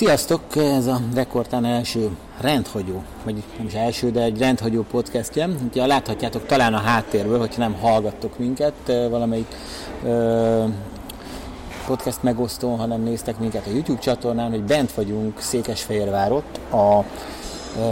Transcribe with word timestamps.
Sziasztok! 0.00 0.56
Ez 0.56 0.86
a 0.86 1.00
Rekordtán 1.14 1.64
első 1.64 2.16
rendhagyó, 2.40 3.02
vagy 3.24 3.42
nem 3.56 3.66
is 3.66 3.72
első, 3.72 4.10
de 4.10 4.22
egy 4.22 4.38
rendhagyó 4.38 4.82
podcastje. 4.90 5.48
Ugye 5.70 5.86
láthatjátok 5.86 6.46
talán 6.46 6.74
a 6.74 6.78
háttérből, 6.78 7.38
hogyha 7.38 7.60
nem 7.60 7.74
hallgattok 7.74 8.38
minket, 8.38 8.72
valamelyik 8.86 9.46
ö, 10.04 10.64
podcast 11.86 12.22
megosztón, 12.22 12.78
hanem 12.78 13.02
néztek 13.02 13.38
minket 13.38 13.66
a 13.66 13.70
YouTube 13.70 13.98
csatornán, 13.98 14.50
hogy 14.50 14.62
bent 14.62 14.92
vagyunk 14.92 15.40
Székesfehérvárot 15.40 16.60
a 16.70 17.04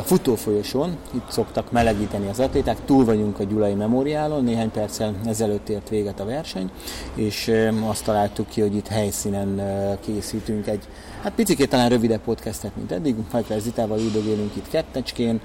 futófolyosón, 0.04 0.96
itt 1.14 1.30
szoktak 1.30 1.72
melegíteni 1.72 2.28
az 2.28 2.40
atléták, 2.40 2.76
túl 2.84 3.04
vagyunk 3.04 3.38
a 3.38 3.44
Gyulai 3.44 3.74
Memoriálon, 3.74 4.44
néhány 4.44 4.70
perccel 4.70 5.14
ezelőtt 5.26 5.68
ért 5.68 5.88
véget 5.88 6.20
a 6.20 6.24
verseny, 6.24 6.70
és 7.14 7.52
azt 7.86 8.04
találtuk 8.04 8.48
ki, 8.48 8.60
hogy 8.60 8.76
itt 8.76 8.86
helyszínen 8.86 9.60
készítünk 10.00 10.66
egy, 10.66 10.84
hát 11.22 11.32
picit 11.32 11.68
talán 11.68 11.88
rövidebb 11.88 12.20
podcastet, 12.20 12.76
mint 12.76 12.92
eddig, 12.92 13.14
Fajkler 13.28 13.60
Zitával 13.60 13.98
üldögélünk 13.98 14.56
itt 14.56 14.68
kettecskén, 14.68 15.40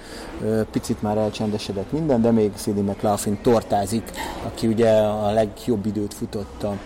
picit 0.72 1.02
már 1.02 1.18
elcsendesedett 1.18 1.92
minden, 1.92 2.22
de 2.22 2.32
még 2.32 2.52
Szidi 2.56 2.82
McLaughlin 2.82 3.38
tortázik, 3.42 4.12
aki 4.46 4.68
ugye 4.68 4.92
a 4.98 5.32
legjobb 5.32 5.86
időt 5.86 6.14
futotta 6.14 6.78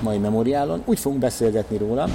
mai 0.00 0.18
memoriálon. 0.18 0.82
Úgy 0.84 0.98
fogunk 0.98 1.20
beszélgetni 1.20 1.76
róla, 1.76 2.08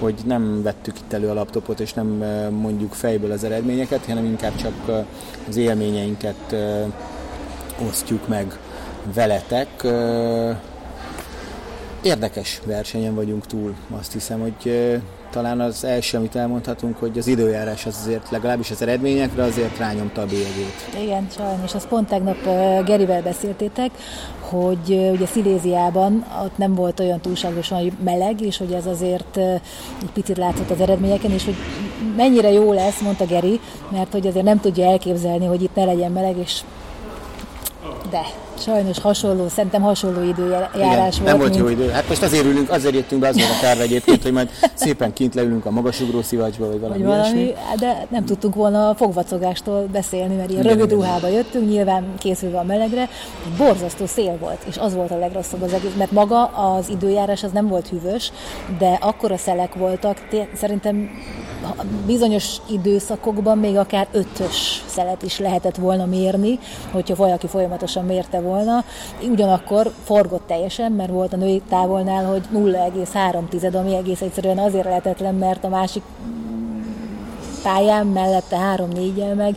hogy 0.00 0.14
nem 0.24 0.62
vettük 0.62 0.98
itt 0.98 1.12
elő 1.12 1.28
a 1.28 1.34
laptopot, 1.34 1.80
és 1.80 1.92
nem 1.92 2.06
mondjuk 2.50 2.92
fejből 2.92 3.32
az 3.32 3.44
eredményeket, 3.44 4.06
hanem 4.06 4.24
inkább 4.24 4.56
csak 4.56 5.04
az 5.48 5.56
élményeinket 5.56 6.56
osztjuk 7.88 8.28
meg 8.28 8.58
veletek. 9.14 9.86
Érdekes 12.02 12.60
versenyen 12.64 13.14
vagyunk 13.14 13.46
túl, 13.46 13.74
azt 13.98 14.12
hiszem, 14.12 14.40
hogy 14.40 15.00
talán 15.30 15.60
az 15.60 15.84
első, 15.84 16.16
amit 16.16 16.36
elmondhatunk, 16.36 16.98
hogy 16.98 17.18
az 17.18 17.26
időjárás 17.26 17.86
az 17.86 17.96
azért 18.00 18.30
legalábbis 18.30 18.70
az 18.70 18.82
eredményekre 18.82 19.42
azért 19.42 19.78
rányomta 19.78 20.20
a 20.20 20.26
bélyegét. 20.26 20.88
Igen, 21.02 21.26
sajnos. 21.36 21.74
Azt 21.74 21.88
pont 21.88 22.08
tegnap 22.08 22.36
Gerivel 22.84 23.22
beszéltétek, 23.22 23.90
hogy 24.40 25.10
ugye 25.12 25.26
Sziléziában 25.26 26.26
ott 26.44 26.56
nem 26.56 26.74
volt 26.74 27.00
olyan 27.00 27.20
túlságosan 27.20 27.96
meleg, 28.04 28.40
és 28.40 28.56
hogy 28.56 28.72
ez 28.72 28.86
azért 28.86 29.36
egy 30.02 30.10
picit 30.12 30.36
látszott 30.36 30.70
az 30.70 30.80
eredményeken, 30.80 31.30
és 31.30 31.44
hogy 31.44 31.56
mennyire 32.16 32.52
jó 32.52 32.72
lesz, 32.72 33.00
mondta 33.00 33.26
Geri, 33.26 33.60
mert 33.90 34.12
hogy 34.12 34.26
azért 34.26 34.44
nem 34.44 34.60
tudja 34.60 34.84
elképzelni, 34.84 35.46
hogy 35.46 35.62
itt 35.62 35.74
ne 35.74 35.84
legyen 35.84 36.12
meleg, 36.12 36.36
és 36.36 36.60
de 38.10 38.22
sajnos 38.60 39.00
hasonló, 39.00 39.48
szerintem 39.48 39.82
hasonló 39.82 40.22
időjárás 40.22 40.74
Igen, 40.74 40.98
volt. 40.98 41.24
nem 41.24 41.38
volt 41.38 41.50
mint... 41.50 41.60
jó 41.62 41.68
idő. 41.68 41.88
Hát 41.90 42.08
most 42.08 42.22
azért 42.22 42.44
ülünk, 42.44 42.70
azért 42.70 42.94
jöttünk 42.94 43.20
be, 43.20 43.28
az 43.28 43.36
volt 43.36 43.50
a 43.50 43.60
terve 43.60 43.82
egyébként, 43.82 44.22
hogy 44.22 44.32
majd 44.32 44.50
szépen 44.74 45.12
kint 45.12 45.34
leülünk 45.34 45.66
a 45.66 45.70
magasugró 45.70 46.22
szivacsba, 46.22 46.66
vagy 46.66 46.80
valami, 46.80 47.02
vagy 47.02 47.06
valami 47.06 47.38
ilyesmi. 47.38 47.54
De 47.78 48.06
nem 48.08 48.24
tudtunk 48.24 48.54
volna 48.54 48.88
a 48.88 48.94
fogvacogástól 48.94 49.88
beszélni, 49.92 50.34
mert 50.34 50.50
ilyen 50.50 50.62
rövid 50.62 50.90
ruhába 50.90 51.28
jöttünk, 51.28 51.68
nyilván 51.68 52.14
készülve 52.18 52.58
a 52.58 52.64
melegre. 52.64 53.08
Borzasztó 53.56 54.06
szél 54.06 54.36
volt, 54.40 54.64
és 54.68 54.76
az 54.76 54.94
volt 54.94 55.10
a 55.10 55.18
legrosszabb 55.18 55.62
az 55.62 55.72
egész, 55.72 55.94
mert 55.98 56.12
maga 56.12 56.44
az 56.44 56.88
időjárás 56.88 57.42
az 57.42 57.50
nem 57.52 57.68
volt 57.68 57.88
hűvös, 57.88 58.32
de 58.78 58.98
akkora 59.00 59.36
szelek 59.36 59.74
voltak, 59.74 60.28
szerintem 60.54 61.10
bizonyos 62.06 62.56
időszakokban 62.70 63.58
még 63.58 63.76
akár 63.76 64.06
ötös 64.12 64.84
szelet 64.86 65.22
is 65.22 65.38
lehetett 65.38 65.76
volna 65.76 66.06
mérni, 66.06 66.58
hogyha 66.90 67.14
valaki 67.14 67.46
folyamatosan 67.46 68.04
mérte 68.04 68.40
volna. 68.48 68.84
Ugyanakkor 69.30 69.92
forgott 70.04 70.46
teljesen, 70.46 70.92
mert 70.92 71.10
volt 71.10 71.32
a 71.32 71.36
női 71.36 71.62
távolnál, 71.68 72.24
hogy 72.24 72.42
0,3, 72.54 73.74
ami 73.74 73.94
egész 73.94 74.20
egyszerűen 74.20 74.58
azért 74.58 74.84
lehetetlen, 74.84 75.34
mert 75.34 75.64
a 75.64 75.68
másik 75.68 76.02
pályán 77.62 78.06
mellette 78.06 78.56
3-4 78.76 79.34
meg 79.36 79.56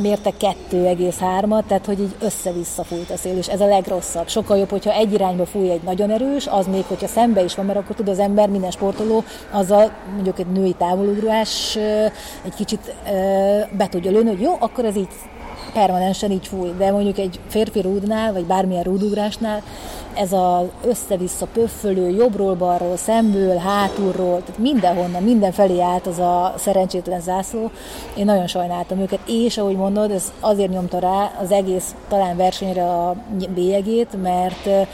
mérte 0.00 0.30
2,3-at, 0.70 1.62
tehát 1.66 1.86
hogy 1.86 2.00
így 2.00 2.14
össze-vissza 2.20 2.84
fújt 2.84 3.10
a 3.10 3.16
szél, 3.16 3.36
és 3.36 3.48
ez 3.48 3.60
a 3.60 3.66
legrosszabb. 3.66 4.28
Sokkal 4.28 4.58
jobb, 4.58 4.70
hogyha 4.70 4.92
egy 4.92 5.12
irányba 5.12 5.46
fúj 5.46 5.70
egy 5.70 5.82
nagyon 5.82 6.10
erős, 6.10 6.46
az 6.46 6.66
még, 6.66 6.84
hogyha 6.84 7.06
szembe 7.06 7.42
is 7.44 7.54
van, 7.54 7.66
mert 7.66 7.78
akkor 7.78 7.96
tud 7.96 8.08
az 8.08 8.18
ember, 8.18 8.48
minden 8.48 8.70
sportoló, 8.70 9.24
azzal 9.50 9.90
mondjuk 10.14 10.38
egy 10.38 10.46
női 10.46 10.74
távolugrás 10.78 11.76
egy 12.44 12.54
kicsit 12.56 12.94
be 13.76 13.88
tudja 13.88 14.10
lőni, 14.10 14.28
hogy 14.28 14.40
jó, 14.40 14.56
akkor 14.58 14.84
ez 14.84 14.96
így 14.96 15.08
permanensen 15.72 16.30
így 16.30 16.46
fúj, 16.46 16.70
de 16.78 16.90
mondjuk 16.90 17.18
egy 17.18 17.40
férfi 17.48 17.80
rúdnál, 17.80 18.32
vagy 18.32 18.44
bármilyen 18.44 18.82
rúdugrásnál 18.82 19.62
ez 20.14 20.32
az 20.32 20.64
össze-vissza 20.84 21.46
pöffölő, 21.46 22.10
jobbról-balról, 22.10 22.96
szemből, 22.96 23.56
hátulról, 23.56 24.42
tehát 24.42 24.58
mindenhonnan, 24.58 25.22
mindenfelé 25.22 25.80
állt 25.80 26.06
az 26.06 26.18
a 26.18 26.54
szerencsétlen 26.56 27.20
zászló. 27.20 27.70
Én 28.16 28.24
nagyon 28.24 28.46
sajnáltam 28.46 28.98
őket, 28.98 29.20
és 29.26 29.58
ahogy 29.58 29.76
mondod, 29.76 30.10
ez 30.10 30.32
azért 30.40 30.70
nyomta 30.70 30.98
rá 30.98 31.30
az 31.42 31.50
egész 31.50 31.94
talán 32.08 32.36
versenyre 32.36 32.84
a 32.84 33.16
bélyegét, 33.54 34.22
mert 34.22 34.88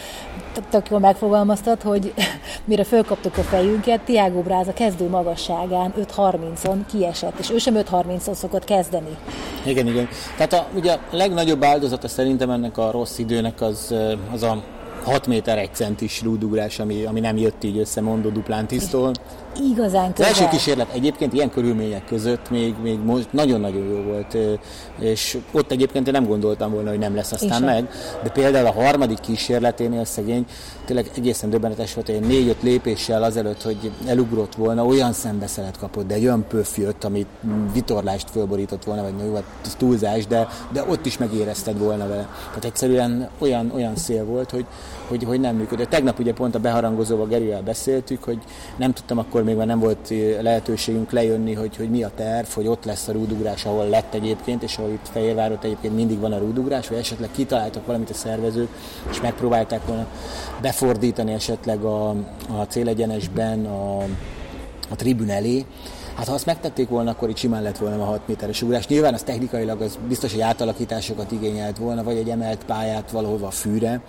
tök 0.71 0.91
jól 0.91 0.99
megfogalmaztad, 0.99 1.83
hogy 1.83 2.15
mire 2.65 2.85
fölkaptuk 2.85 3.37
a 3.37 3.43
fejünket, 3.43 4.01
Tiago 4.01 4.41
Bráza 4.41 4.73
kezdő 4.73 5.09
magasságán 5.09 5.95
5.30-on 5.99 6.79
kiesett, 6.91 7.39
és 7.39 7.51
ő 7.51 7.59
sem 7.59 7.75
5.30-on 7.75 8.35
szokott 8.35 8.65
kezdeni. 8.65 9.17
Igen, 9.65 9.87
igen. 9.87 10.09
Tehát 10.37 10.53
a, 10.53 10.67
ugye 10.75 10.93
a 10.93 10.99
legnagyobb 11.11 11.65
áldozata 11.65 12.09
szerintem 12.09 12.51
ennek 12.51 12.79
a 12.79 12.91
rossz 12.91 13.19
időnek 13.19 13.61
az, 13.61 13.95
az 14.33 14.43
a 14.43 14.63
6 15.05 15.27
méter 15.27 15.59
1 15.59 15.71
centis 15.73 16.23
rúdugrás, 16.23 16.79
ami, 16.79 17.05
ami 17.05 17.21
nem 17.21 17.37
jött 17.37 17.65
így 17.65 17.79
össze 17.79 18.01
Mondó 18.01 18.29
Duplántisztól. 18.29 19.13
Igazán 19.63 20.13
közel. 20.13 20.31
Az 20.31 20.39
első 20.39 20.51
kísérlet 20.51 20.93
egyébként 20.93 21.33
ilyen 21.33 21.51
körülmények 21.51 22.05
között 22.05 22.51
még, 22.51 22.75
még 22.83 22.99
most 22.99 23.33
nagyon-nagyon 23.33 23.87
jó 23.87 24.03
volt, 24.03 24.37
és 24.99 25.39
ott 25.53 25.71
egyébként 25.71 26.07
én 26.07 26.13
nem 26.13 26.27
gondoltam 26.27 26.73
volna, 26.73 26.89
hogy 26.89 26.99
nem 26.99 27.15
lesz 27.15 27.33
aztán 27.33 27.63
meg, 27.63 27.91
de 28.23 28.31
például 28.31 28.67
a 28.67 28.73
harmadik 28.73 29.21
kísérleténél 29.21 30.05
szegény 30.05 30.47
tényleg 30.85 31.11
egészen 31.17 31.51
döbbenetes 31.51 31.95
volt, 31.95 32.07
hogy 32.07 32.21
négy-öt 32.21 32.63
lépéssel 32.63 33.23
azelőtt, 33.23 33.63
hogy 33.63 33.91
elugrott 34.07 34.55
volna, 34.55 34.85
olyan 34.85 35.13
szembeszelet 35.13 35.79
kapott, 35.79 36.07
de 36.07 36.15
egy 36.15 36.25
olyan 36.25 36.45
pöff 36.49 36.77
jött, 36.77 37.05
amit 37.05 37.27
vitorlást 37.73 38.31
fölborított 38.31 38.85
volna, 38.85 39.03
vagy 39.03 39.13
jó, 39.27 39.35
hát 39.35 39.77
túlzás, 39.79 40.27
de, 40.27 40.49
de 40.73 40.85
ott 40.89 41.07
is 41.07 41.19
megérezted 41.19 41.79
volna 41.79 42.09
vele. 42.09 42.29
Tehát 42.49 42.65
egyszerűen 42.65 43.29
olyan, 43.39 43.71
olyan 43.75 43.97
szél 43.97 44.25
volt, 44.25 44.51
hogy, 44.51 44.67
hogy, 45.09 45.25
hogy 45.25 45.41
nem 45.41 45.57
működött. 45.57 45.89
Tegnap 45.89 46.19
ugye 46.19 46.33
pont 46.33 46.55
a 46.55 46.59
beharangozóval 46.59 47.27
Gerivel 47.27 47.63
beszéltük, 47.63 48.25
hogy 48.25 48.39
nem 48.77 48.93
tudtam 48.93 49.19
akkor 49.19 49.43
még, 49.49 49.57
mert 49.57 49.69
nem 49.69 49.79
volt 49.79 50.15
lehetőségünk 50.41 51.11
lejönni, 51.11 51.55
hogy, 51.55 51.77
hogy 51.77 51.91
mi 51.91 52.03
a 52.03 52.11
terv, 52.17 52.47
hogy 52.49 52.67
ott 52.67 52.85
lesz 52.85 53.09
a 53.09 53.13
rúdugrás, 53.13 53.65
ahol 53.65 53.89
lett 53.89 54.15
egyébként, 54.15 54.63
és 54.63 54.77
ahol 54.77 54.91
itt 54.91 55.09
Fehérvárot 55.13 55.65
egyébként 55.65 55.95
mindig 55.95 56.19
van 56.19 56.33
a 56.33 56.39
rúdugrás, 56.39 56.89
vagy 56.89 56.99
esetleg 56.99 57.31
kitaláltak 57.33 57.87
valamit 57.87 58.11
a 58.11 58.15
szervezők, 58.15 58.69
és 59.11 59.21
megpróbálták 59.21 59.87
volna 59.87 60.07
befordítani 60.61 61.33
esetleg 61.33 61.83
a, 61.85 62.09
a 62.49 62.63
célegyenesben 62.69 63.67
a, 63.67 63.99
a 64.89 64.97
tribün 64.97 65.31
elé, 65.31 65.65
Hát 66.19 66.27
ha 66.27 66.34
azt 66.34 66.47
megtették 66.47 66.89
volna, 66.89 67.11
akkor 67.11 67.29
itt 67.29 67.37
simán 67.37 67.62
lett 67.62 67.79
volna 67.79 68.03
a 68.03 68.05
6 68.05 68.21
méteres 68.27 68.62
ugrás. 68.62 68.87
Nyilván 68.87 69.15
az 69.15 69.23
technikailag 69.23 69.81
az 69.81 69.99
biztos, 70.09 70.33
hogy 70.33 70.41
átalakításokat 70.41 71.33
igényelt 71.33 71.79
volna, 71.79 72.03
vagy 72.03 72.17
egy 72.17 72.29
emelt 72.29 72.65
pályát 72.65 73.11
valahova 73.11 73.47
a 73.47 73.51
fűre, 73.51 74.01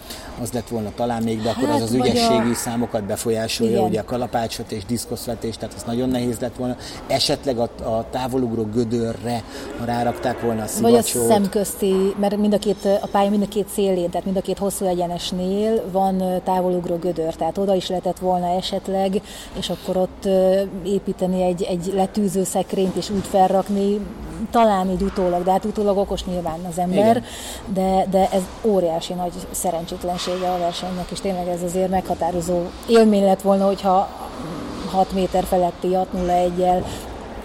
az 0.41 0.51
lett 0.51 0.67
volna 0.67 0.91
talán 0.95 1.23
még, 1.23 1.41
de 1.41 1.49
akkor 1.49 1.67
hát, 1.67 1.75
az 1.75 1.81
az 1.81 1.93
ügyességi 1.93 2.51
a... 2.51 2.55
számokat 2.55 3.03
befolyásolja, 3.03 3.71
Igen. 3.71 3.83
ugye 3.83 3.99
a 3.99 4.03
kalapácsot 4.03 4.71
és 4.71 4.85
diszkoszvetés, 4.85 5.57
tehát 5.57 5.75
az 5.75 5.83
nagyon 5.83 6.09
nehéz 6.09 6.39
lett 6.39 6.55
volna. 6.55 6.75
Esetleg 7.07 7.57
a, 7.57 7.69
a 7.83 8.05
távolugró 8.11 8.63
gödörre, 8.63 9.43
ha 9.79 9.85
rárakták 9.85 10.41
volna 10.41 10.63
a 10.63 10.67
szivacsot. 10.67 11.13
Vagy 11.13 11.21
a 11.21 11.33
szemközti, 11.33 11.93
mert 12.19 12.37
mind 12.37 12.53
a 12.53 12.57
két, 12.57 12.85
a 13.01 13.07
pálya 13.11 13.29
mind 13.29 13.43
a 13.43 13.47
két 13.47 13.67
szélén, 13.73 14.09
tehát 14.09 14.25
mind 14.25 14.37
a 14.37 14.41
két 14.41 14.57
hosszú 14.57 14.85
egyenesnél 14.85 15.83
van 15.91 16.41
távolugró 16.43 16.95
gödör, 16.95 17.35
tehát 17.35 17.57
oda 17.57 17.75
is 17.75 17.87
lehetett 17.87 18.19
volna 18.19 18.55
esetleg, 18.55 19.21
és 19.57 19.69
akkor 19.69 19.97
ott 19.97 20.27
építeni 20.83 21.43
egy, 21.43 21.63
egy 21.63 21.93
letűző 21.99 22.43
szekrényt 22.43 22.95
és 22.95 23.09
úgy 23.09 23.25
felrakni, 23.29 23.99
talán 24.51 24.89
így 24.89 25.01
utólag, 25.01 25.43
de 25.43 25.51
hát 25.51 25.65
utólag 25.65 25.97
okos 25.97 26.25
nyilván 26.25 26.59
az 26.69 26.77
ember, 26.77 27.23
de, 27.73 28.05
de 28.09 28.29
ez 28.31 28.41
óriási 28.63 29.13
nagy 29.13 29.31
szerencsétlensége 29.51 30.49
a 30.51 30.57
versenynek, 30.57 31.11
és 31.11 31.19
tényleg 31.19 31.47
ez 31.47 31.63
azért 31.63 31.89
meghatározó 31.89 32.61
élmény 32.87 33.23
lett 33.23 33.41
volna, 33.41 33.65
hogyha 33.65 34.09
6 34.91 35.11
méter 35.11 35.43
feletti 35.43 35.87
6-0-1-jel 35.91 36.83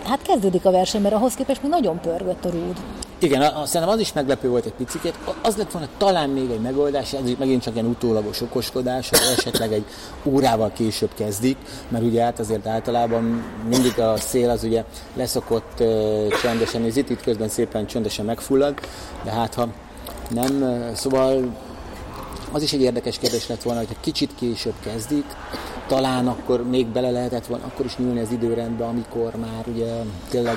hát 0.04 0.22
kezdődik 0.22 0.64
a 0.64 0.70
verseny, 0.70 1.02
mert 1.02 1.14
ahhoz 1.14 1.34
képest 1.34 1.62
még 1.62 1.70
nagyon 1.70 2.00
pörgött 2.00 2.44
a 2.44 2.50
rúd. 2.50 2.76
Igen, 3.24 3.42
a, 3.42 3.66
szerintem 3.66 3.96
az 3.96 4.00
is 4.00 4.12
meglepő 4.12 4.48
volt 4.48 4.64
egy 4.64 4.72
picit. 4.72 5.14
Az 5.42 5.56
lett 5.56 5.70
volna 5.70 5.88
talán 5.96 6.30
még 6.30 6.50
egy 6.50 6.60
megoldás, 6.60 7.12
ez 7.12 7.20
megint 7.38 7.62
csak 7.62 7.74
ilyen 7.74 7.86
utólagos 7.86 8.40
okoskodás, 8.40 9.08
hogy 9.08 9.18
esetleg 9.38 9.72
egy 9.72 9.84
órával 10.24 10.72
később 10.72 11.10
kezdik, 11.14 11.56
mert 11.88 12.04
ugye 12.04 12.22
hát 12.22 12.38
azért 12.38 12.66
általában 12.66 13.44
mindig 13.68 13.98
a 13.98 14.16
szél 14.16 14.50
az 14.50 14.64
ugye 14.64 14.84
leszokott 15.14 15.80
uh, 15.80 16.28
csendesen, 16.42 16.84
és 16.84 16.96
itt, 16.96 17.22
közben 17.22 17.48
szépen 17.48 17.86
csöndesen 17.86 18.24
megfullad, 18.24 18.74
de 19.24 19.30
hát 19.30 19.54
ha 19.54 19.68
nem, 20.30 20.82
szóval 20.94 21.56
az 22.52 22.62
is 22.62 22.72
egy 22.72 22.82
érdekes 22.82 23.18
kérdés 23.18 23.48
lett 23.48 23.62
volna, 23.62 23.78
hogy 23.78 23.96
kicsit 24.00 24.30
később 24.34 24.74
kezdik, 24.82 25.24
talán 25.86 26.26
akkor 26.28 26.68
még 26.68 26.86
bele 26.86 27.10
lehetett 27.10 27.46
volna, 27.46 27.64
akkor 27.64 27.84
is 27.84 27.96
nyúlni 27.96 28.20
az 28.20 28.30
időrendbe, 28.30 28.84
amikor 28.84 29.34
már 29.36 29.64
ugye 29.66 29.92
tényleg 30.28 30.56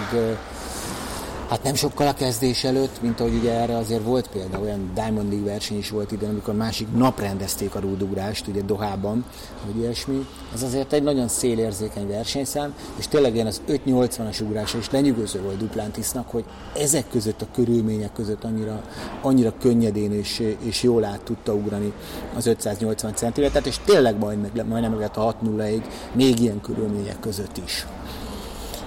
Hát 1.50 1.64
nem 1.64 1.74
sokkal 1.74 2.08
a 2.08 2.14
kezdés 2.14 2.64
előtt, 2.64 3.02
mint 3.02 3.20
ahogy 3.20 3.34
ugye 3.34 3.52
erre 3.54 3.78
azért 3.78 4.04
volt 4.04 4.28
példa, 4.28 4.60
olyan 4.60 4.92
Diamond 4.94 5.30
League 5.32 5.52
verseny 5.52 5.78
is 5.78 5.90
volt 5.90 6.12
idén, 6.12 6.30
amikor 6.30 6.56
másik 6.56 6.88
nap 6.96 7.20
rendezték 7.20 7.76
a 7.76 7.80
rúdugrást, 7.80 8.48
ugye 8.48 8.62
Dohában, 8.62 9.26
vagy 9.66 9.78
ilyesmi. 9.78 10.26
Ez 10.54 10.64
azért 10.64 10.94
egy 10.94 11.04
nagyon 11.04 11.28
szélérzékeny 11.28 12.08
versenyszám, 12.08 12.74
és 12.98 13.08
tényleg 13.08 13.34
ilyen 13.34 13.48
az 13.48 13.62
5-80-as 13.68 14.42
ugrása 14.42 14.78
is 14.78 14.90
lenyűgöző 14.90 15.42
volt 15.42 15.58
Duplantisnak, 15.58 16.30
hogy 16.30 16.46
ezek 16.76 17.10
között 17.10 17.42
a 17.42 17.48
körülmények 17.54 18.14
között 18.14 18.44
annyira, 18.44 18.84
annyira 19.22 19.54
könnyedén 19.60 20.12
és, 20.12 20.56
és 20.60 20.84
jól 20.84 21.04
át 21.04 21.22
tudta 21.22 21.54
ugrani 21.54 21.94
az 22.36 22.46
580 22.46 23.16
centimétert, 23.16 23.66
és 23.66 23.80
tényleg 23.86 24.18
majd 24.18 24.42
meg, 24.42 24.68
majdnem 24.68 24.92
meg 24.92 25.00
lett 25.00 25.18
a 25.18 25.22
601 25.22 25.82
még 26.14 26.40
ilyen 26.40 26.62
körülmények 26.62 27.20
között 27.20 27.58
is. 27.66 27.86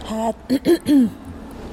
Hát 0.04 0.34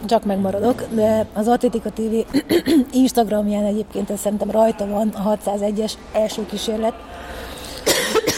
csak 0.08 0.26
megmaradok, 0.26 0.84
de 0.90 1.26
az 1.34 1.48
Atletika 1.48 1.90
TV 1.90 2.38
Instagramján 3.04 3.66
egyébként 3.66 4.10
ez 4.10 4.20
szerintem 4.20 4.52
rajta 4.52 4.88
van 4.88 5.10
a 5.10 5.38
601-es 5.38 5.94
első 6.14 6.46
kísérlet. 6.46 6.94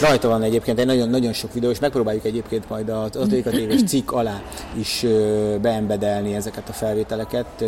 Rajta 0.02 0.28
van 0.28 0.44
egyébként 0.44 0.80
egy 0.80 0.86
nagyon, 0.86 1.10
nagyon 1.10 1.34
sok 1.34 1.54
videó, 1.54 1.70
és 1.70 1.80
megpróbáljuk 1.80 2.26
egyébként 2.26 2.70
majd 2.70 2.90
az 2.90 3.16
Atletika 3.16 3.50
tv 3.50 3.86
cikk 3.86 4.12
alá 4.12 4.42
is 4.78 5.06
beembedelni 5.62 6.36
ezeket 6.36 6.70
a 6.70 6.74
felvételeket, 6.74 7.64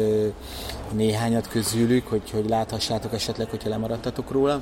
néhányat 0.91 1.47
közülük, 1.47 2.07
hogy, 2.07 2.29
hogy 2.31 2.49
láthassátok 2.49 3.13
esetleg, 3.13 3.49
hogyha 3.49 3.69
lemaradtatok 3.69 4.31
róla, 4.31 4.61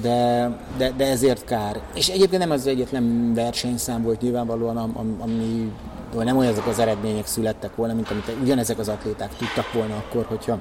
de, 0.00 0.48
de, 0.76 0.92
de 0.96 1.06
ezért 1.06 1.44
kár. 1.44 1.80
És 1.94 2.08
egyébként 2.08 2.42
nem 2.42 2.50
az 2.50 2.66
egyetlen 2.66 3.34
versenyszám 3.34 4.02
volt 4.02 4.20
nyilvánvalóan, 4.20 4.76
ami 5.18 5.72
vagy 6.14 6.24
nem 6.24 6.36
olyan 6.36 6.52
ezek 6.52 6.66
az 6.66 6.78
eredmények 6.78 7.26
születtek 7.26 7.76
volna, 7.76 7.94
mint 7.94 8.10
amit 8.10 8.32
ugyanezek 8.42 8.78
az 8.78 8.88
atléták 8.88 9.36
tudtak 9.36 9.72
volna 9.72 9.96
akkor, 9.96 10.24
hogyha 10.28 10.58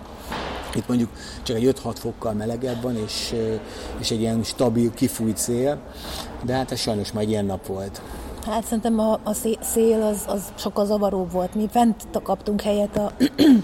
itt 0.75 0.87
mondjuk 0.87 1.09
csak 1.43 1.55
egy 1.55 1.73
5-6 1.83 1.95
fokkal 1.95 2.33
melegebb 2.33 2.81
van, 2.81 2.97
és, 3.05 3.33
és 3.99 4.11
egy 4.11 4.19
ilyen 4.19 4.43
stabil, 4.43 4.93
kifújt 4.93 5.37
szél, 5.37 5.79
de 6.45 6.53
hát 6.53 6.71
ez 6.71 6.79
sajnos 6.79 7.11
majd 7.11 7.29
ilyen 7.29 7.45
nap 7.45 7.65
volt. 7.65 8.01
Hát 8.45 8.63
szerintem 8.63 8.99
a, 8.99 9.19
a 9.23 9.33
szél 9.61 10.01
az, 10.01 10.23
az 10.27 10.41
sokkal 10.55 10.85
zavaróbb 10.85 11.31
volt. 11.31 11.55
Mi 11.55 11.67
fent 11.71 11.95
kaptunk 12.23 12.61
helyet, 12.61 12.97
a 12.97 13.11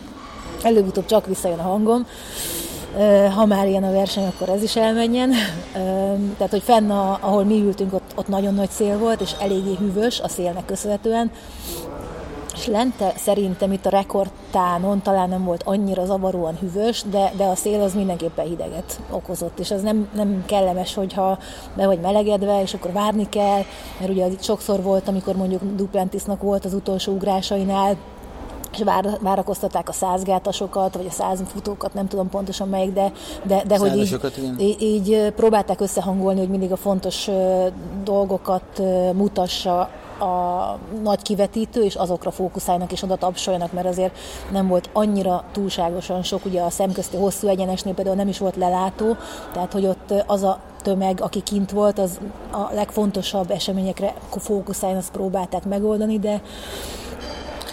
előbb-utóbb 0.63 1.05
csak 1.05 1.25
visszajön 1.25 1.59
a 1.59 1.61
hangom, 1.61 2.05
ha 3.35 3.45
már 3.45 3.67
ilyen 3.67 3.83
a 3.83 3.91
verseny, 3.91 4.25
akkor 4.25 4.49
ez 4.49 4.63
is 4.63 4.75
elmenjen. 4.75 5.31
Tehát, 6.37 6.51
hogy 6.51 6.63
fenn, 6.63 6.89
a, 6.89 7.17
ahol 7.21 7.43
mi 7.43 7.61
ültünk, 7.61 7.93
ott, 7.93 8.11
ott 8.15 8.27
nagyon 8.27 8.53
nagy 8.53 8.69
szél 8.69 8.97
volt, 8.97 9.21
és 9.21 9.31
eléggé 9.39 9.75
hűvös 9.79 10.19
a 10.19 10.27
szélnek 10.27 10.65
köszönhetően. 10.65 11.31
És 12.53 12.65
lente 12.65 13.13
szerintem 13.17 13.71
itt 13.71 13.85
a 13.85 13.89
rekordtánon 13.89 15.01
talán 15.01 15.29
nem 15.29 15.43
volt 15.43 15.63
annyira 15.63 16.05
zavaróan 16.05 16.57
hűvös, 16.59 17.03
de, 17.09 17.33
de 17.37 17.43
a 17.43 17.55
szél 17.55 17.81
az 17.81 17.93
mindenképpen 17.93 18.45
hideget 18.45 18.99
okozott, 19.09 19.59
és 19.59 19.71
ez 19.71 19.81
nem, 19.81 20.09
nem 20.15 20.43
kellemes, 20.45 20.93
hogyha 20.93 21.39
be 21.75 21.85
vagy 21.85 21.99
melegedve, 21.99 22.61
és 22.61 22.73
akkor 22.73 22.91
várni 22.91 23.29
kell, 23.29 23.61
mert 23.99 24.11
ugye 24.11 24.27
sokszor 24.39 24.81
volt, 24.81 25.07
amikor 25.07 25.35
mondjuk 25.35 25.61
Duplantisnak 25.75 26.41
volt 26.41 26.65
az 26.65 26.73
utolsó 26.73 27.11
ugrásainál, 27.11 27.97
és 28.71 28.83
vár, 28.83 29.17
várakoztatták 29.21 29.89
a 29.89 29.91
százgátasokat, 29.91 30.95
vagy 30.95 31.05
a 31.05 31.11
százfutókat, 31.11 31.93
nem 31.93 32.07
tudom 32.07 32.29
pontosan 32.29 32.69
melyik, 32.69 32.93
de, 32.93 33.11
de, 33.43 33.63
de 33.67 33.77
hogy 33.77 33.97
így, 33.97 34.19
így, 34.59 34.81
így 34.81 35.31
próbálták 35.35 35.81
összehangolni, 35.81 36.39
hogy 36.39 36.49
mindig 36.49 36.71
a 36.71 36.75
fontos 36.75 37.29
dolgokat 38.03 38.81
mutassa 39.13 39.89
a 40.19 40.77
nagy 41.03 41.21
kivetítő, 41.21 41.83
és 41.83 41.95
azokra 41.95 42.31
fókuszálnak 42.31 42.91
és 42.91 43.03
oda 43.03 43.15
tapsoljanak, 43.15 43.71
mert 43.71 43.87
azért 43.87 44.17
nem 44.51 44.67
volt 44.67 44.89
annyira 44.93 45.43
túlságosan 45.51 46.23
sok, 46.23 46.45
ugye 46.45 46.61
a 46.61 46.69
szemközti 46.69 47.17
hosszú 47.17 47.47
egyenesnél 47.47 47.93
például 47.93 48.15
nem 48.15 48.27
is 48.27 48.37
volt 48.37 48.55
lelátó, 48.55 49.15
tehát 49.53 49.73
hogy 49.73 49.85
ott 49.85 50.13
az 50.27 50.43
a 50.43 50.59
tömeg, 50.81 51.21
aki 51.21 51.41
kint 51.41 51.71
volt, 51.71 51.99
az 51.99 52.19
a 52.51 52.73
legfontosabb 52.73 53.51
eseményekre 53.51 54.13
fókuszálni, 54.29 54.97
azt 54.97 55.11
próbálták 55.11 55.65
megoldani, 55.65 56.19
de 56.19 56.41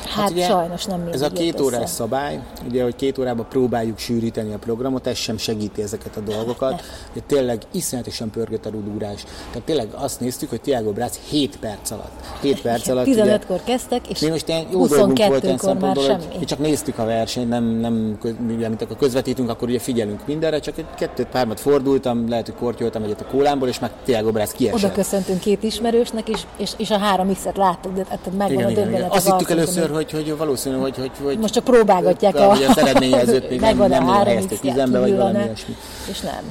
Hát, 0.08 0.38
hát 0.38 0.48
sajnos 0.48 0.84
nem 0.84 0.96
mindig 0.96 1.14
Ez 1.14 1.22
a 1.22 1.30
két 1.30 1.60
órás 1.60 1.90
szabály, 1.90 2.40
ugye, 2.68 2.82
hogy 2.82 2.96
két 2.96 3.18
órában 3.18 3.46
próbáljuk 3.48 3.98
sűríteni 3.98 4.52
a 4.52 4.58
programot, 4.58 5.06
ez 5.06 5.16
sem 5.16 5.38
segíti 5.38 5.82
ezeket 5.82 6.16
a 6.16 6.20
dolgokat. 6.20 6.82
De 7.12 7.20
tényleg 7.26 7.62
iszonyatosan 7.70 8.30
pörgött 8.30 8.66
a 8.66 8.70
rudúrás. 8.70 9.24
Tehát 9.50 9.62
tényleg 9.64 9.88
azt 9.92 10.20
néztük, 10.20 10.48
hogy 10.48 10.60
Tiago 10.60 10.92
Brác 10.92 11.18
7 11.28 11.58
perc 11.58 11.90
alatt. 11.90 12.24
7 12.40 12.60
perc 12.60 12.88
alatt. 12.88 13.06
15-kor 13.06 13.60
kezdtek, 13.64 14.08
és 14.08 14.20
mi 14.20 14.28
most 14.28 14.48
ilyen 14.48 14.66
jó 14.70 14.86
dolgunk 14.86 15.26
volt 15.26 15.44
ilyen 15.44 15.58
szempontból, 15.58 16.20
hogy 16.36 16.46
csak 16.46 16.58
néztük 16.58 16.98
a 16.98 17.04
versenyt, 17.04 17.48
nem, 17.48 17.64
nem 17.64 18.18
ugye, 18.48 18.68
mint 18.68 18.82
akkor 18.82 18.96
közvetítünk, 18.96 19.50
akkor 19.50 19.68
ugye 19.68 19.78
figyelünk 19.78 20.26
mindenre, 20.26 20.58
csak 20.60 20.78
egy 20.78 20.86
kettőt 20.96 21.26
pármat 21.26 21.60
fordultam, 21.60 22.28
lehet, 22.28 22.46
hogy 22.46 22.54
kortyoltam 22.54 23.02
egyet 23.02 23.20
a 23.20 23.24
kólámból, 23.24 23.68
és 23.68 23.78
meg 23.78 23.90
Tiago 24.04 24.30
Brác 24.30 24.52
kiesett. 24.52 24.84
Oda 24.84 24.92
köszöntünk 24.92 25.40
két 25.40 25.62
ismerősnek, 25.62 26.28
és, 26.28 26.40
és, 26.56 26.72
és 26.76 26.90
a 26.90 26.98
három 26.98 27.32
X-et 27.34 27.56
láttuk, 27.56 27.94
de 27.94 28.04
hát 28.08 28.30
megvan 28.36 28.50
igen, 28.50 28.64
a 28.64 28.84
döbbenet. 28.84 29.14
Azt 29.14 29.26
hittük 29.26 29.50
először, 29.50 29.90
hogy, 29.96 30.12
hogy 30.12 30.36
valószínű, 30.36 30.76
hogy, 30.76 30.96
hogy, 30.96 31.10
hogy 31.22 31.38
most 31.38 31.54
csak 31.54 31.64
próbálgatják 31.64 32.34
a, 32.36 32.50
a, 32.50 32.50
az 32.50 32.78
eredményezőt, 32.78 33.48
még 33.50 33.60
nem, 33.60 33.76
nem 33.76 34.08
a 34.08 34.24
helyezték 34.24 34.64
üzembe, 34.64 34.98
vagy 34.98 35.16
valami 35.16 35.38
ilyesmi. 35.38 35.76
És 36.10 36.20
nem. 36.20 36.42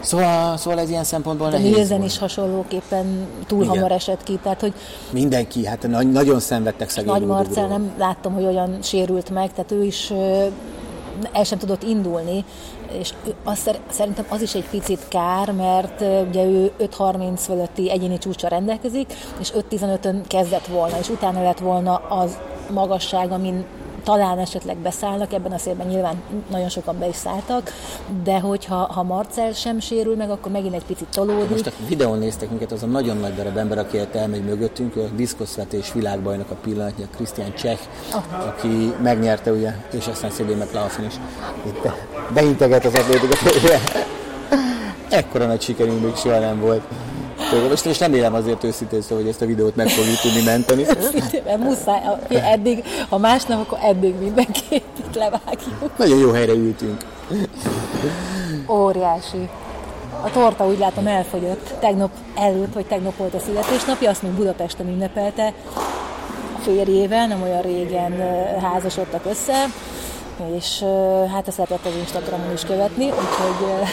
Szóval, 0.00 0.56
szóval 0.56 0.80
ez 0.80 0.88
ilyen 0.90 1.04
szempontból 1.04 1.48
nehéz 1.48 1.74
Nilsen 1.74 2.02
is 2.02 2.18
hasonlóképpen 2.18 3.26
túl 3.46 3.62
Igen. 3.62 3.74
hamar 3.74 3.92
esett 3.92 4.22
ki, 4.22 4.38
tehát 4.42 4.60
hogy... 4.60 4.72
Mindenki, 5.10 5.66
hát 5.66 5.88
nagyon 6.12 6.40
szenvedtek 6.40 6.90
szegény 6.90 7.12
Nagy 7.12 7.26
Marcel 7.26 7.66
nem 7.66 7.92
láttam, 7.98 8.32
hogy 8.32 8.44
olyan 8.44 8.78
sérült 8.82 9.30
meg, 9.30 9.52
tehát 9.52 9.70
ő 9.70 9.84
is 9.84 10.12
el 11.32 11.44
sem 11.44 11.58
tudott 11.58 11.82
indulni, 11.82 12.44
és 13.00 13.14
azt, 13.44 13.80
szerintem 13.90 14.24
az 14.28 14.42
is 14.42 14.54
egy 14.54 14.68
picit 14.68 15.08
kár, 15.08 15.52
mert 15.52 16.00
ugye 16.28 16.44
ő 16.44 16.72
5.30 16.78 17.32
fölötti 17.36 17.90
egyéni 17.90 18.18
csúcsa 18.18 18.48
rendelkezik, 18.48 19.12
és 19.40 19.52
5.15-ön 19.52 20.22
kezdett 20.26 20.66
volna, 20.66 20.98
és 20.98 21.08
utána 21.08 21.42
lett 21.42 21.58
volna 21.58 21.94
az 21.96 22.38
magasság, 22.70 23.32
amin 23.32 23.64
talán 24.04 24.38
esetleg 24.38 24.76
beszállnak, 24.76 25.32
ebben 25.32 25.52
a 25.52 25.58
szélben 25.58 25.86
nyilván 25.86 26.22
nagyon 26.50 26.68
sokan 26.68 26.98
be 26.98 27.08
is 27.08 27.16
szálltak, 27.16 27.72
de 28.24 28.40
hogyha 28.40 28.76
ha 28.76 29.02
Marcel 29.02 29.52
sem 29.52 29.80
sérül 29.80 30.16
meg, 30.16 30.30
akkor 30.30 30.52
megint 30.52 30.74
egy 30.74 30.84
picit 30.84 31.08
tolódik. 31.08 31.50
Most 31.50 31.66
a 31.66 31.72
videón 31.88 32.18
néztek 32.18 32.50
minket, 32.50 32.72
az 32.72 32.82
a 32.82 32.86
nagyon 32.86 33.16
nagy 33.16 33.34
darab 33.34 33.56
ember, 33.56 33.78
aki 33.78 33.98
elmegy 34.12 34.44
mögöttünk, 34.44 34.96
a 34.96 35.00
diszkoszvetés 35.14 35.92
világbajnak 35.92 36.50
a 36.50 36.54
pillanatja, 36.54 37.06
Krisztián 37.14 37.54
Cseh, 37.54 37.78
oh. 38.14 38.46
aki 38.46 38.94
megnyerte 39.02 39.52
ugye, 39.52 39.74
és 39.92 40.06
aztán 40.06 40.30
Szedé 40.30 40.54
McLaughlin 40.54 41.06
is 41.06 41.14
itt 41.66 41.88
beinteget 42.34 42.84
az 42.84 42.94
atlétikat. 42.94 43.38
Ekkora 45.08 45.46
nagy 45.46 45.60
sikerünk 45.60 46.02
még 46.02 46.14
soha 46.14 46.38
nem 46.38 46.60
volt. 46.60 46.82
Most, 47.68 47.84
most 47.84 48.00
remélem 48.00 48.34
azért 48.34 48.64
őszintén 48.64 49.02
szó, 49.02 49.14
hogy 49.14 49.28
ezt 49.28 49.42
a 49.42 49.46
videót 49.46 49.76
meg 49.76 49.88
fogjuk 49.88 50.16
tudni 50.16 50.42
menteni. 50.42 50.86
Mert 51.44 51.58
muszáj, 51.58 52.00
eddig, 52.28 52.84
ha 53.08 53.18
más 53.18 53.44
nem, 53.44 53.60
akkor 53.60 53.78
eddig 53.82 54.14
mindenképp 54.14 54.84
levágjuk. 55.14 55.98
Nagyon 55.98 56.18
jó 56.18 56.30
helyre 56.30 56.52
ültünk. 56.52 57.04
Óriási. 58.68 59.48
A 60.24 60.30
torta 60.30 60.66
úgy 60.66 60.78
látom 60.78 61.06
elfogyott. 61.06 61.74
Tegnap 61.80 62.10
előtt, 62.34 62.72
vagy 62.74 62.86
tegnap 62.86 63.16
volt 63.16 63.34
a 63.34 63.40
születésnapja, 63.40 64.10
azt 64.10 64.22
még 64.22 64.32
Budapesten 64.32 64.88
ünnepelte 64.88 65.52
a 66.56 66.60
férjével, 66.62 67.26
nem 67.26 67.42
olyan 67.42 67.62
régen 67.62 68.12
házasodtak 68.60 69.24
össze 69.26 69.66
és 70.56 70.84
hát 71.32 71.48
ezt 71.48 71.56
lehetett 71.56 71.86
az 71.86 71.98
Instagramon 71.98 72.52
is 72.52 72.62
követni, 72.62 73.04
úgyhogy... 73.04 73.88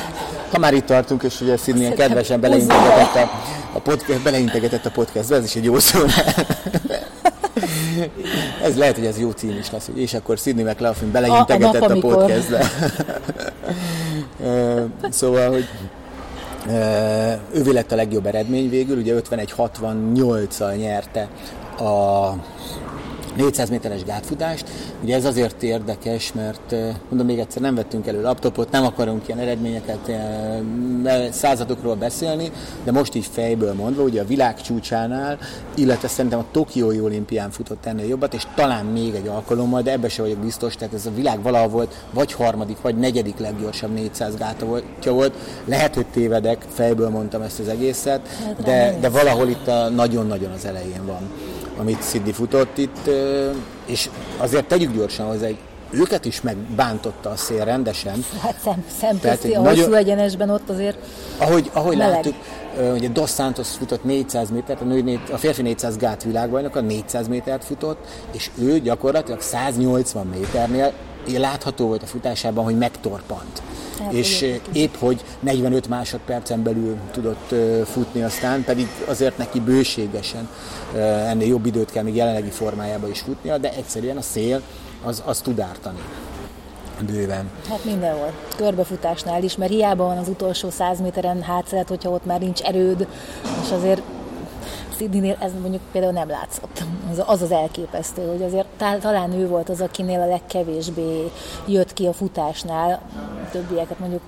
Ha 0.51 0.59
már 0.59 0.73
itt 0.73 0.85
tartunk, 0.85 1.23
és 1.23 1.41
ugye 1.41 1.57
Szidnén 1.57 1.95
kedvesen 1.95 2.39
beleintegetett 2.39 3.15
a, 3.15 3.29
a, 3.73 3.79
podcast, 3.79 4.21
beleintegetett 4.21 4.85
a 4.85 4.91
podcastbe, 4.91 5.35
ez 5.35 5.43
is 5.43 5.55
egy 5.55 5.63
jó 5.63 5.79
szó. 5.79 5.99
ez 8.63 8.77
lehet, 8.77 8.95
hogy 8.95 9.05
ez 9.05 9.19
jó 9.19 9.31
cím 9.31 9.57
is 9.59 9.71
lesz, 9.71 9.89
és 9.93 10.13
akkor 10.13 10.37
Sidney 10.37 10.63
McLaughlin 10.63 11.11
beleintegetett 11.11 11.81
a, 11.81 11.93
a, 11.93 11.97
a 11.97 11.99
podcastbe. 11.99 12.65
szóval, 15.09 15.49
hogy 15.49 15.67
ővé 17.53 17.71
lett 17.71 17.91
a 17.91 17.95
legjobb 17.95 18.25
eredmény 18.25 18.69
végül, 18.69 18.97
ugye 18.97 19.15
51-68-al 19.29 20.77
nyerte 20.77 21.27
a 21.77 22.33
400 23.35 23.69
méteres 23.69 24.03
gátfutást. 24.03 24.69
Ugye 25.03 25.15
ez 25.15 25.25
azért 25.25 25.63
érdekes, 25.63 26.33
mert 26.33 26.75
mondom 27.09 27.27
még 27.27 27.39
egyszer, 27.39 27.61
nem 27.61 27.75
vettünk 27.75 28.07
elő 28.07 28.21
laptopot, 28.21 28.71
nem 28.71 28.85
akarunk 28.85 29.27
ilyen 29.27 29.39
eredményeket, 29.39 30.11
századokról 31.31 31.95
beszélni, 31.95 32.51
de 32.83 32.91
most 32.91 33.15
így 33.15 33.27
fejből 33.31 33.73
mondva, 33.73 34.03
ugye 34.03 34.21
a 34.21 34.25
világ 34.25 34.61
csúcsánál, 34.61 35.37
illetve 35.75 36.07
szerintem 36.07 36.39
a 36.39 36.45
Tokiói 36.51 36.99
olimpián 36.99 37.51
futott 37.51 37.85
ennél 37.85 38.07
jobbat, 38.07 38.33
és 38.33 38.47
talán 38.55 38.85
még 38.85 39.15
egy 39.15 39.27
alkalommal, 39.27 39.81
de 39.81 39.91
ebbe 39.91 40.09
se 40.09 40.21
vagyok 40.21 40.37
biztos, 40.37 40.75
tehát 40.75 40.93
ez 40.93 41.05
a 41.05 41.11
világ 41.15 41.41
valahol 41.41 41.69
volt, 41.69 42.05
vagy 42.13 42.33
harmadik, 42.33 42.81
vagy 42.81 42.97
negyedik 42.97 43.37
leggyorsabb 43.37 43.93
400 43.93 44.35
gáta 44.35 44.65
volt. 44.65 45.33
Lehet, 45.65 45.95
hogy 45.95 46.05
tévedek, 46.05 46.65
fejből 46.73 47.09
mondtam 47.09 47.41
ezt 47.41 47.59
az 47.59 47.67
egészet, 47.67 48.27
hát 48.45 48.63
de, 48.63 48.97
de 48.99 49.09
valahol 49.09 49.47
itt 49.47 49.67
a 49.67 49.89
nagyon-nagyon 49.89 50.51
az 50.51 50.65
elején 50.65 51.05
van 51.05 51.29
amit 51.77 52.01
Szidni 52.01 52.31
futott 52.31 52.77
itt, 52.77 53.09
és 53.85 54.09
azért 54.37 54.65
tegyük 54.65 54.95
gyorsan 54.95 55.27
hozzá, 55.27 55.45
hogy 55.45 55.57
őket 55.91 56.25
is 56.25 56.41
megbántotta 56.41 57.29
a 57.29 57.35
szél 57.35 57.65
rendesen. 57.65 58.25
Hát 58.41 58.55
szem, 58.63 58.85
szemközti, 58.99 59.53
a 59.53 59.61
nagyon, 59.61 59.77
hosszú 59.77 59.93
egyenesben 59.93 60.49
ott 60.49 60.69
azért 60.69 60.97
Ahogy, 61.37 61.69
ahogy 61.73 61.97
láttuk, 61.97 62.35
ugye 62.93 63.07
Dos 63.07 63.31
Santos 63.31 63.67
futott 63.67 64.03
400 64.03 64.49
métert, 64.49 64.81
a, 64.81 64.83
nő, 64.83 65.19
a 65.31 65.37
férfi 65.37 65.61
400 65.61 65.97
gát 65.97 66.23
világbajnok 66.23 66.75
a 66.75 66.81
400 66.81 67.27
métert 67.27 67.63
futott, 67.63 68.07
és 68.31 68.49
ő 68.59 68.79
gyakorlatilag 68.79 69.41
180 69.41 70.27
méternél 70.27 70.93
látható 71.37 71.87
volt 71.87 72.03
a 72.03 72.05
futásában, 72.05 72.63
hogy 72.63 72.77
megtorpant. 72.77 73.61
Hát, 73.99 74.13
és 74.13 74.59
épp 74.71 74.95
hogy 74.95 75.23
45 75.39 75.87
másodpercen 75.87 76.63
belül 76.63 76.97
tudott 77.11 77.53
futni 77.85 78.23
aztán, 78.23 78.63
pedig 78.63 78.87
azért 79.07 79.37
neki 79.37 79.59
bőségesen 79.59 80.49
ennél 81.27 81.47
jobb 81.47 81.65
időt 81.65 81.91
kell 81.91 82.03
még 82.03 82.15
jelenlegi 82.15 82.49
formájában 82.49 83.09
is 83.09 83.19
futnia, 83.19 83.57
de 83.57 83.73
egyszerűen 83.73 84.17
a 84.17 84.21
szél 84.21 84.61
az, 85.03 85.23
az 85.25 85.39
tud 85.39 85.59
ártani 85.59 85.99
bőven. 87.05 87.49
Hát 87.69 87.85
mindenhol. 87.85 88.31
Körbefutásnál 88.55 89.43
is, 89.43 89.55
mert 89.55 89.71
hiába 89.71 90.05
van 90.05 90.17
az 90.17 90.27
utolsó 90.27 90.69
száz 90.69 90.99
méteren 90.99 91.41
hátszeret, 91.41 91.87
hogyha 91.87 92.09
ott 92.09 92.25
már 92.25 92.39
nincs 92.39 92.61
erőd, 92.61 93.07
és 93.63 93.71
azért 93.71 94.01
Sydneynél 95.01 95.37
ez 95.39 95.51
mondjuk 95.61 95.81
például 95.91 96.13
nem 96.13 96.29
látszott. 96.29 96.83
Az 97.11 97.23
az, 97.25 97.41
az 97.41 97.51
elképesztő, 97.51 98.27
hogy 98.27 98.43
azért 98.43 98.67
talán 99.01 99.33
ő 99.33 99.47
volt 99.47 99.69
az, 99.69 99.81
akinél 99.81 100.19
a 100.19 100.27
legkevésbé 100.27 101.31
jött 101.67 101.93
ki 101.93 102.05
a 102.05 102.13
futásnál. 102.13 103.01
Többieket 103.51 103.99
mondjuk 103.99 104.21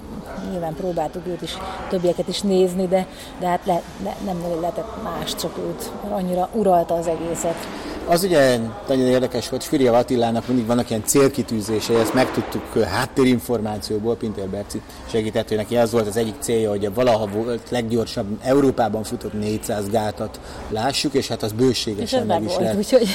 nyilván 0.51 0.73
próbáltuk 0.73 1.27
őt 1.27 1.41
is, 1.41 1.57
többieket 1.89 2.27
is 2.27 2.41
nézni, 2.41 2.87
de, 2.87 3.07
de 3.39 3.47
hát 3.47 3.65
le, 3.65 3.81
le, 4.03 4.15
nem 4.25 4.37
nagyon 4.37 4.59
lehetett 4.59 5.03
más, 5.03 5.35
csak 5.35 5.57
őt 5.57 5.91
annyira 6.09 6.49
uralta 6.53 6.93
az 6.93 7.07
egészet. 7.07 7.67
Az 8.07 8.23
ugye 8.23 8.59
nagyon 8.87 9.05
érdekes 9.05 9.49
volt, 9.49 9.63
Fürjev 9.63 9.93
Attilának 9.93 10.47
mindig 10.47 10.65
vannak 10.65 10.89
ilyen 10.89 11.03
célkitűzései, 11.05 11.95
ezt 11.95 12.13
megtudtuk 12.13 12.83
háttérinformációból, 12.83 14.15
Pintér 14.15 14.47
Berci 14.47 14.81
segített, 15.09 15.47
hogy 15.47 15.57
neki 15.57 15.77
az 15.77 15.91
volt 15.91 16.07
az 16.07 16.17
egyik 16.17 16.35
célja, 16.39 16.69
hogy 16.69 16.85
a 16.85 16.93
valaha 16.93 17.27
volt 17.27 17.69
leggyorsabb 17.69 18.25
Európában 18.41 19.03
futott 19.03 19.33
400 19.33 19.89
gátat 19.89 20.39
lássuk, 20.69 21.13
és 21.13 21.27
hát 21.27 21.43
az 21.43 21.51
bőségesen 21.51 22.25
meg 22.25 22.43
is 22.43 22.57
lett. 22.57 22.77
Úgyhogy 22.77 23.07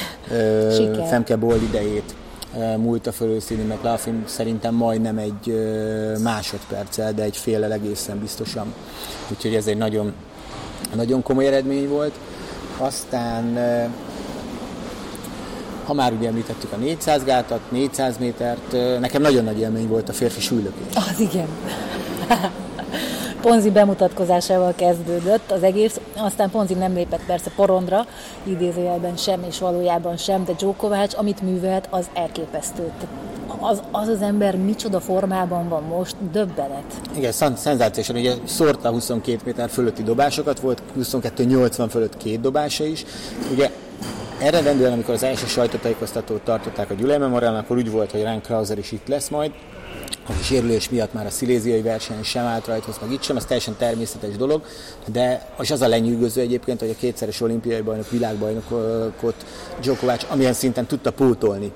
Femke 1.09 1.37
Boll 1.37 1.61
idejét 1.61 2.14
múlta 2.76 3.12
fölül 3.12 3.40
Sidney 3.40 3.66
McLaughlin 3.66 4.25
szerintem 4.26 4.75
majdnem 4.75 5.18
egy 5.18 5.68
másodperccel, 6.23 7.12
de 7.12 7.23
egy 7.23 7.37
félel 7.37 7.73
egészen 7.73 8.18
biztosan. 8.18 8.75
Úgyhogy 9.30 9.54
ez 9.54 9.66
egy 9.66 9.76
nagyon, 9.76 10.12
nagyon 10.95 11.23
komoly 11.23 11.47
eredmény 11.47 11.88
volt. 11.88 12.12
Aztán 12.78 13.59
ha 15.88 15.95
már 15.95 16.12
ugye 16.12 16.28
említettük 16.28 16.73
a 16.73 16.76
400 16.76 17.25
gátat, 17.25 17.61
400 17.71 18.18
métert, 18.18 18.73
nekem 19.00 19.23
nagyon 19.23 19.45
nagy 19.45 19.59
élmény 19.59 19.88
volt 19.88 20.09
a 20.09 20.12
férfi 20.12 20.40
súlylökés. 20.40 20.95
Az 20.95 21.21
igen. 21.21 21.47
Ponzi 23.42 23.71
bemutatkozásával 23.71 24.73
kezdődött 24.76 25.50
az 25.50 25.62
egész, 25.62 26.00
aztán 26.16 26.50
Ponzi 26.50 26.75
nem 26.75 26.95
lépett 26.95 27.25
persze 27.26 27.50
porondra, 27.57 28.07
idézőjelben 28.42 29.16
sem 29.16 29.42
és 29.49 29.59
valójában 29.59 30.16
sem, 30.16 30.45
de 30.45 30.52
Djokovic, 30.52 31.18
amit 31.18 31.42
művelt, 31.42 31.88
az 31.90 32.07
elképesztő. 32.14 32.92
Az, 33.61 33.83
az 33.90 34.09
az 34.09 34.23
ember 34.23 34.57
micsoda 34.57 35.00
formában 35.00 35.68
van 35.68 35.83
most, 35.83 36.16
döbbenet. 36.33 37.00
Igen, 37.16 37.33
szenzációsan, 37.33 38.16
ugye 38.16 38.35
szórta 38.45 38.90
22 38.90 39.38
méter 39.45 39.71
fölötti 39.71 40.02
dobásokat, 40.02 40.61
volt 40.61 40.83
22-80 41.00 41.87
fölött 41.90 42.16
két 42.16 42.40
dobása 42.40 42.85
is. 42.85 43.04
Ugye 43.52 43.71
Eredendően, 44.40 44.92
amikor 44.92 45.14
az 45.14 45.23
első 45.23 45.47
sajtótájékoztatót 45.47 46.40
tartották 46.40 46.90
a 46.90 46.95
Gyulai 46.95 47.18
Memorialnál, 47.18 47.61
akkor 47.61 47.76
úgy 47.76 47.90
volt, 47.90 48.11
hogy 48.11 48.23
Rán 48.23 48.40
Krauser 48.40 48.78
is 48.78 48.92
itt 48.92 49.09
lesz 49.09 49.28
majd, 49.28 49.52
aki 50.26 50.42
sérülés 50.42 50.88
miatt 50.88 51.12
már 51.12 51.26
a 51.26 51.30
sziléziai 51.30 51.83
verseny 51.83 52.23
sem 52.23 52.45
állt 52.45 52.66
rajthoz, 52.66 52.99
meg 53.00 53.12
itt 53.12 53.23
sem, 53.23 53.37
ez 53.37 53.45
teljesen 53.45 53.76
természetes 53.78 54.37
dolog, 54.37 54.62
de 55.07 55.49
és 55.61 55.71
az 55.71 55.80
a 55.80 55.88
lenyűgöző 55.88 56.40
egyébként, 56.40 56.80
hogy 56.80 56.90
a 56.90 56.99
kétszeres 56.99 57.40
olimpiai 57.40 57.80
bajnok, 57.80 58.11
világbajnokot 58.11 59.45
Djokovic 59.80 60.26
amilyen 60.28 60.52
szinten 60.52 60.87
tudta 60.87 61.12
pótolni 61.12 61.73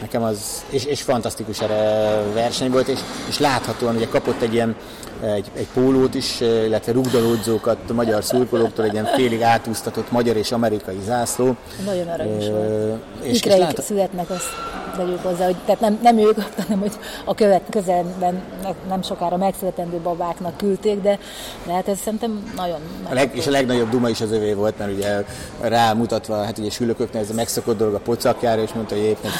nekem 0.00 0.22
az, 0.22 0.64
és, 0.70 0.84
és 0.84 1.02
fantasztikus 1.02 1.60
erre 1.60 2.22
verseny 2.34 2.70
volt, 2.70 2.88
és, 2.88 2.98
és 3.28 3.38
láthatóan 3.38 3.96
ugye 3.96 4.06
kapott 4.06 4.42
egy 4.42 4.52
ilyen 4.52 4.76
egy, 5.22 5.50
egy 5.54 5.66
pólót 5.74 6.14
is, 6.14 6.40
illetve 6.40 6.92
rugdalódzókat 6.92 7.78
a 7.88 7.92
magyar 7.92 8.24
szurkolóktól, 8.24 8.84
egy 8.84 8.92
ilyen 8.92 9.04
félig 9.04 9.42
átúztatott 9.42 10.10
magyar 10.10 10.36
és 10.36 10.52
amerikai 10.52 10.98
zászló. 11.04 11.56
Nagyon 11.84 12.08
aranyos 12.08 12.48
volt. 12.48 13.02
És, 13.22 13.42
és 13.42 13.44
lát... 13.44 13.82
születnek, 13.82 14.30
azt 14.30 14.48
vegyük 14.96 15.22
hozzá, 15.22 15.44
hogy 15.44 15.56
tehát 15.64 15.80
nem, 15.80 15.98
nem 16.02 16.18
ők, 16.18 16.40
hanem 16.62 16.78
hogy 16.78 16.92
a 17.24 17.34
követ, 17.34 17.62
közelben 17.70 18.42
nem 18.88 19.02
sokára 19.02 19.36
megszületendő 19.36 19.96
babáknak 19.96 20.56
küldték, 20.56 21.02
de, 21.02 21.18
de 21.66 21.72
hát 21.72 21.88
ez 21.88 21.98
szerintem 22.04 22.52
nagyon... 22.56 22.80
A 23.08 23.14
leg, 23.14 23.30
és 23.34 23.46
a 23.46 23.50
legnagyobb 23.50 23.90
duma 23.90 24.08
is 24.08 24.20
az 24.20 24.32
övé 24.32 24.52
volt, 24.52 24.78
mert 24.78 24.92
ugye 24.92 25.24
rámutatva, 25.60 26.44
hát 26.44 26.58
ugye 26.58 26.70
sülököknek 26.70 27.22
ez 27.22 27.30
a 27.30 27.34
megszokott 27.34 27.78
dolog 27.78 27.94
a 27.94 27.98
pocakjára, 27.98 28.62
és 28.62 28.72
mondta, 28.72 28.94
hogy 28.94 29.04
éppen 29.04 29.30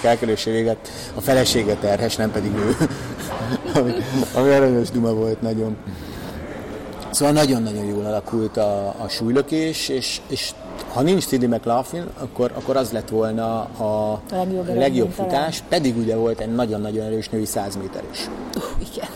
félreértések 0.00 0.04
elkerüléséget 0.04 0.88
a 1.14 1.20
feleséget 1.20 1.78
terhes, 1.78 2.16
nem 2.16 2.30
pedig 2.30 2.52
ő. 2.54 2.76
ami, 3.80 3.92
ami 4.34 4.50
aranyos 4.50 4.90
duma 4.90 5.12
volt 5.12 5.42
nagyon. 5.42 5.76
Szóval 7.10 7.34
nagyon-nagyon 7.34 7.84
jól 7.84 8.04
alakult 8.04 8.56
a, 8.56 8.88
a 8.88 9.08
súlylökés, 9.08 9.88
és, 9.88 10.20
és 10.28 10.50
ha 10.92 11.00
nincs 11.00 11.26
Tiddy 11.26 11.46
McLaughlin, 11.46 12.04
akkor, 12.18 12.52
akkor 12.54 12.76
az 12.76 12.90
lett 12.90 13.08
volna 13.08 13.60
a, 13.62 14.12
a 14.12 14.20
legjobb, 14.30 14.74
legjobb 14.74 15.10
futás, 15.10 15.56
talán. 15.56 15.68
pedig 15.68 15.96
ugye 15.96 16.16
volt 16.16 16.40
egy 16.40 16.54
nagyon-nagyon 16.54 17.04
erős 17.04 17.28
női 17.28 17.46
100 17.46 17.76
méter 17.76 18.02
is. 18.12 18.28
Uh, 18.56 18.62
igen. 18.92 19.08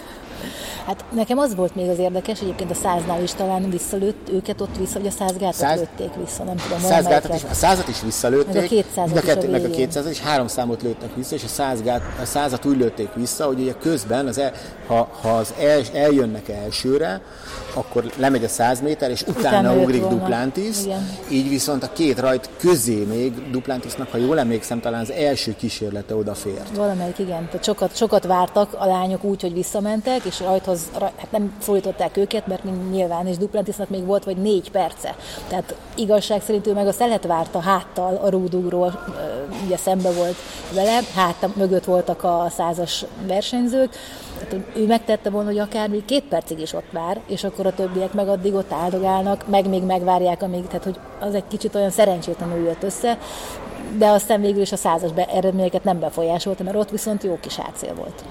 Hát 0.87 1.05
nekem 1.15 1.39
az 1.39 1.55
volt 1.55 1.75
még 1.75 1.89
az 1.89 1.99
érdekes, 1.99 2.41
egyébként 2.41 2.71
a 2.71 2.75
száznál 2.75 3.23
is 3.23 3.33
talán 3.33 3.71
visszalőtt 3.71 4.29
őket 4.29 4.61
ott 4.61 4.77
vissza, 4.77 4.99
hogy 4.99 5.07
a 5.07 5.11
száz 5.11 5.37
gátat 5.37 5.55
száz... 5.55 5.79
lőtték 5.79 6.15
vissza, 6.25 6.45
nem 6.45 6.57
tudom. 6.57 6.79
Száz 6.79 7.07
gátat 7.07 7.35
is, 7.35 7.43
a 7.51 7.55
százat 7.55 7.89
is 7.89 8.01
visszalőtték, 8.03 8.55
meg 8.55 8.65
a 8.65 8.67
kétszázat 8.67 9.25
is 9.25 9.47
a 9.47 9.51
meg 9.51 9.65
a 9.65 9.71
kétszázat 9.71 10.11
is, 10.11 10.21
három 10.21 10.47
számot 10.47 10.83
lőttek 10.83 11.15
vissza, 11.15 11.35
és 11.35 11.45
a, 11.45 11.49
száz 11.49 11.83
gát, 11.83 12.03
a 12.23 12.25
százat 12.25 12.65
úgy 12.65 12.77
lőtték 12.77 13.09
vissza, 13.15 13.47
hogy 13.47 13.61
ugye 13.61 13.73
közben, 13.81 14.27
az 14.27 14.39
el, 14.39 14.53
ha, 14.87 15.09
ha 15.21 15.29
az 15.29 15.55
el, 15.61 15.81
eljönnek 15.93 16.49
elsőre, 16.49 17.21
akkor 17.75 18.05
lemegy 18.17 18.45
a 18.45 18.49
100 18.49 18.81
méter, 18.81 19.11
és 19.11 19.23
utána, 19.23 19.59
utána 19.59 19.83
ugrik 19.83 20.05
Igen. 20.85 21.09
így 21.31 21.49
viszont 21.49 21.83
a 21.83 21.93
két 21.93 22.19
rajt 22.19 22.51
közé 22.57 23.05
még 23.05 23.51
Duplantisnak, 23.51 24.11
ha 24.11 24.17
jól 24.17 24.39
emlékszem, 24.39 24.81
talán 24.81 25.01
az 25.01 25.11
első 25.11 25.55
kísérlete 25.57 26.15
odafért. 26.17 26.77
Valamelyik, 26.77 27.19
igen. 27.19 27.47
Tehát 27.47 27.65
sokat, 27.65 27.97
sokat 27.97 28.25
vártak 28.27 28.75
a 28.79 28.87
lányok 28.87 29.25
úgy, 29.25 29.41
hogy 29.41 29.53
visszamentek, 29.53 30.25
és 30.25 30.41
rajthoz, 30.41 30.74
hát 30.93 31.31
nem 31.31 31.57
szólították 31.63 32.17
őket, 32.17 32.47
mert 32.47 32.91
nyilván, 32.91 33.27
és 33.27 33.37
Duplantisnak 33.37 33.89
még 33.89 34.05
volt 34.05 34.25
vagy 34.25 34.37
négy 34.37 34.71
perce. 34.71 35.17
Tehát 35.49 35.75
igazság 35.95 36.43
szerint 36.43 36.67
ő 36.67 36.73
meg 36.73 36.87
a 36.87 36.93
szelet 36.93 37.27
várta 37.27 37.61
háttal 37.61 38.21
a 38.23 38.29
rúdúról, 38.29 39.05
ugye 39.65 39.77
szembe 39.77 40.13
volt 40.13 40.37
vele, 40.75 41.01
hát 41.15 41.57
mögött 41.57 41.85
voltak 41.85 42.25
a 42.25 42.47
százas 42.57 43.05
versenyzők, 43.27 43.97
tehát 44.39 44.65
ő 44.77 44.87
megtette 44.87 45.31
volna, 45.31 45.49
hogy 45.49 45.59
akár 45.59 45.89
még 45.89 46.05
két 46.05 46.23
percig 46.23 46.61
is 46.61 46.73
ott 46.73 46.91
vár, 46.91 47.21
és 47.27 47.45
akkor 47.45 47.67
a 47.67 47.75
többiek 47.75 48.13
meg 48.13 48.29
addig 48.29 48.55
ott 48.55 48.73
áldogálnak, 48.73 49.49
meg 49.49 49.69
még 49.69 49.83
megvárják, 49.83 50.43
amíg, 50.43 50.67
tehát 50.67 50.85
hogy 50.85 50.99
az 51.21 51.35
egy 51.35 51.49
kicsit 51.49 51.75
olyan 51.75 51.91
szerencsétlenül 51.91 52.65
jött 52.65 52.83
össze, 52.83 53.19
de 53.99 54.07
aztán 54.07 54.41
végül 54.41 54.61
is 54.61 54.73
a 54.73 54.77
százas 54.77 55.13
be, 55.13 55.25
eredményeket 55.25 55.85
nem 55.85 55.99
befolyásolta, 55.99 56.63
mert 56.63 56.77
ott 56.77 56.91
viszont 56.91 57.23
jó 57.23 57.39
kis 57.41 57.59
átszél 57.59 57.95
volt. 57.95 58.25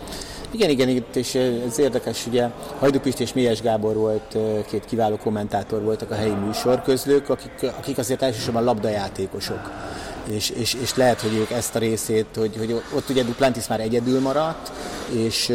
Igen, 0.52 0.70
igen, 0.70 0.90
itt 0.90 1.16
és 1.16 1.36
ez 1.36 1.80
érdekes, 1.80 2.28
ugye 2.28 2.48
Hajdupist 2.80 3.20
és 3.20 3.34
Mélyes 3.34 3.62
Gábor 3.62 3.96
volt, 3.96 4.38
két 4.68 4.86
kiváló 4.86 5.18
kommentátor 5.18 5.84
voltak 5.84 6.12
a 6.12 6.16
helyi 6.16 6.34
műsorközlők, 6.46 7.30
akik, 7.30 7.72
akik 7.78 7.98
azért 7.98 8.22
elsősorban 8.22 8.64
labdajátékosok. 8.64 9.72
És, 10.30 10.50
és, 10.50 10.74
és 10.82 10.96
lehet, 10.96 11.22
hogy 11.22 11.34
ők 11.34 11.52
ezt 11.52 11.76
a 11.76 11.80
részét, 11.80 12.26
hogy, 12.36 12.56
hogy 12.58 12.82
ott 12.96 13.10
ugye 13.10 13.24
Duplantis 13.24 13.68
már 13.68 13.80
egyedül 13.80 14.20
maradt, 14.20 14.72
és 15.12 15.54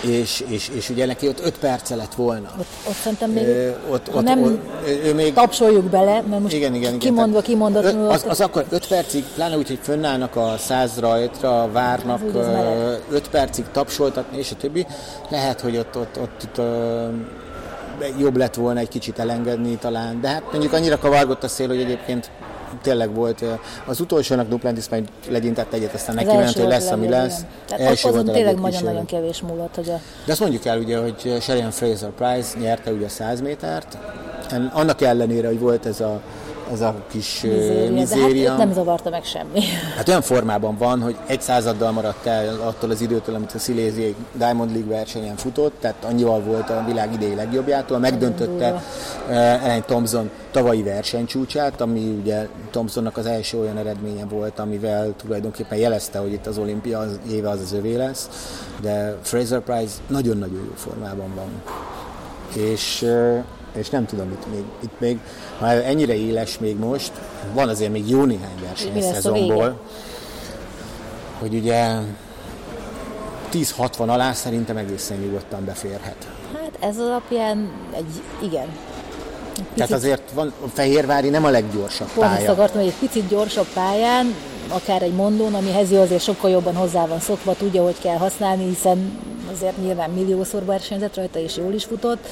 és, 0.00 0.44
és, 0.48 0.68
és 0.74 0.88
ugye 0.88 1.06
neki 1.06 1.28
ott 1.28 1.40
5 1.44 1.58
perce 1.58 1.94
lett 1.94 2.14
volna. 2.14 2.50
Ott, 2.58 2.66
ott 2.88 2.94
szerintem 2.94 3.30
még, 3.30 3.46
ö, 3.46 3.70
ott, 3.90 4.14
ott, 4.14 4.22
nem 4.22 4.42
ott, 4.42 4.60
ő 5.04 5.14
még, 5.14 5.32
tapsoljuk 5.32 5.84
bele, 5.84 6.22
mert 6.28 6.42
most 6.42 6.54
igen, 6.54 6.74
igen, 6.74 6.88
igen, 6.88 6.98
kimondva, 6.98 7.40
kimondatlanul. 7.40 8.10
Az, 8.10 8.24
az 8.28 8.40
akkor 8.40 8.64
5 8.70 8.86
percig, 8.86 9.24
pláne 9.34 9.56
úgy, 9.56 9.68
hogy 9.68 9.78
fönnállnak 9.82 10.36
a 10.36 10.54
száz 10.58 10.98
rajtra, 10.98 11.70
várnak 11.72 12.20
5 13.10 13.28
percig 13.28 13.64
tapsoltatni, 13.72 14.38
és 14.38 14.50
a 14.50 14.54
többi, 14.56 14.86
lehet, 15.28 15.60
hogy 15.60 15.76
ott, 15.76 15.96
ott, 15.96 16.18
ott, 16.20 16.58
ott 16.58 16.60
jobb 18.18 18.36
lett 18.36 18.54
volna 18.54 18.80
egy 18.80 18.88
kicsit 18.88 19.18
elengedni 19.18 19.76
talán, 19.76 20.20
de 20.20 20.28
hát 20.28 20.42
mondjuk 20.50 20.72
annyira 20.72 20.98
kavargott 20.98 21.44
a 21.44 21.48
szél, 21.48 21.68
hogy 21.68 21.80
egyébként 21.80 22.30
tényleg 22.82 23.14
volt. 23.14 23.44
Az 23.84 24.00
utolsónak 24.00 24.48
Duplantis 24.48 24.88
majd 24.88 25.08
legyintett 25.28 25.72
egyet, 25.72 25.94
aztán 25.94 26.14
neki 26.14 26.36
ment, 26.36 26.52
hogy 26.52 26.68
lesz, 26.68 26.90
ami 26.90 27.08
lesz. 27.08 27.40
első 27.68 28.08
azon 28.08 28.24
tényleg 28.24 28.60
nagyon-nagyon 28.60 29.06
kevés 29.06 29.40
múlott. 29.40 29.74
Hogy 29.74 29.88
a... 29.88 30.00
De 30.24 30.32
azt 30.32 30.40
mondjuk 30.40 30.64
el 30.64 30.78
ugye, 30.78 30.98
hogy 30.98 31.36
Sherian 31.40 31.70
Fraser 31.70 32.10
Price 32.10 32.58
nyerte 32.58 32.90
ugye 32.90 33.06
a 33.06 33.08
100 33.08 33.40
métert, 33.40 33.98
annak 34.72 35.00
ellenére, 35.00 35.46
hogy 35.46 35.60
volt 35.60 35.86
ez 35.86 36.00
a 36.00 36.20
ez 36.72 36.80
a 36.80 36.94
kis 37.10 37.40
mizéria. 37.40 37.90
mizéria. 37.90 38.48
hát 38.48 38.58
nem 38.58 38.72
zavarta 38.72 39.10
meg 39.10 39.24
semmi. 39.24 39.60
Hát 39.96 40.08
olyan 40.08 40.22
formában 40.22 40.76
van, 40.76 41.00
hogy 41.00 41.16
egy 41.26 41.40
századdal 41.40 41.92
maradt 41.92 42.26
el 42.26 42.60
attól 42.60 42.90
az 42.90 43.00
időtől, 43.00 43.34
amit 43.34 43.52
a 43.52 43.58
Siléziai 43.58 44.14
Diamond 44.32 44.72
League 44.72 44.96
versenyen 44.96 45.36
futott, 45.36 45.74
tehát 45.80 46.04
annyival 46.04 46.40
volt 46.40 46.70
a 46.70 46.84
világ 46.86 47.12
idei 47.12 47.34
legjobbjától, 47.34 47.98
megdöntötte 47.98 48.82
Ellen 49.28 49.82
Thompson 49.86 50.30
tavalyi 50.50 50.82
versenycsúcsát, 50.82 51.80
ami 51.80 52.18
ugye 52.20 52.48
Thompsonnak 52.70 53.16
az 53.16 53.26
első 53.26 53.58
olyan 53.58 53.78
eredménye 53.78 54.24
volt, 54.24 54.58
amivel 54.58 55.14
tulajdonképpen 55.16 55.78
jelezte, 55.78 56.18
hogy 56.18 56.32
itt 56.32 56.46
az 56.46 56.58
olimpia 56.58 56.98
az 56.98 57.18
éve 57.30 57.48
az 57.48 57.60
az 57.60 57.72
övé 57.72 57.94
lesz, 57.94 58.28
de 58.80 59.16
Fraser 59.22 59.60
Price 59.60 59.94
nagyon-nagyon 60.06 60.64
jó 60.64 60.72
formában 60.74 61.34
van. 61.34 61.62
És 62.64 63.06
és 63.76 63.90
nem 63.90 64.06
tudom, 64.06 64.30
itt 64.30 64.46
még, 64.52 64.64
itt 64.80 65.00
még 65.00 65.18
ha 65.58 65.66
ennyire 65.70 66.14
éles 66.14 66.58
még 66.58 66.78
most, 66.78 67.12
van 67.52 67.68
azért 67.68 67.92
még 67.92 68.10
jó 68.10 68.24
néhány 68.24 68.58
verseny 68.62 69.02
szezonból, 69.02 69.80
hogy 71.38 71.54
ugye 71.54 71.96
10-60 73.52 74.08
alá 74.08 74.32
szerintem 74.32 74.76
egészen 74.76 75.18
nyugodtan 75.18 75.64
beférhet. 75.64 76.28
Hát 76.54 76.76
ez 76.80 76.98
alapján 76.98 77.70
egy 77.94 78.22
igen. 78.42 78.66
Picit, 79.52 79.72
Tehát 79.74 79.92
azért 79.92 80.30
van, 80.34 80.52
a 80.64 80.68
Fehérvári 80.68 81.28
nem 81.28 81.44
a 81.44 81.48
leggyorsabb 81.48 82.08
pálya. 82.14 82.36
Pont 82.36 82.48
akartam, 82.48 82.80
hogy 82.80 82.88
egy 82.88 83.08
picit 83.08 83.28
gyorsabb 83.28 83.66
pályán, 83.74 84.34
akár 84.68 85.02
egy 85.02 85.12
mondón, 85.12 85.54
ami 85.54 85.70
Hezi 85.70 85.96
azért 85.96 86.22
sokkal 86.22 86.50
jobban 86.50 86.74
hozzá 86.74 87.06
van 87.06 87.20
szokva, 87.20 87.54
tudja, 87.54 87.82
hogy 87.82 87.98
kell 87.98 88.16
használni, 88.16 88.64
hiszen 88.64 89.18
azért 89.52 89.76
nyilván 89.76 90.10
milliószor 90.10 90.64
versenyzett 90.64 91.16
rajta, 91.16 91.38
és 91.38 91.56
jól 91.56 91.72
is 91.72 91.84
futott. 91.84 92.26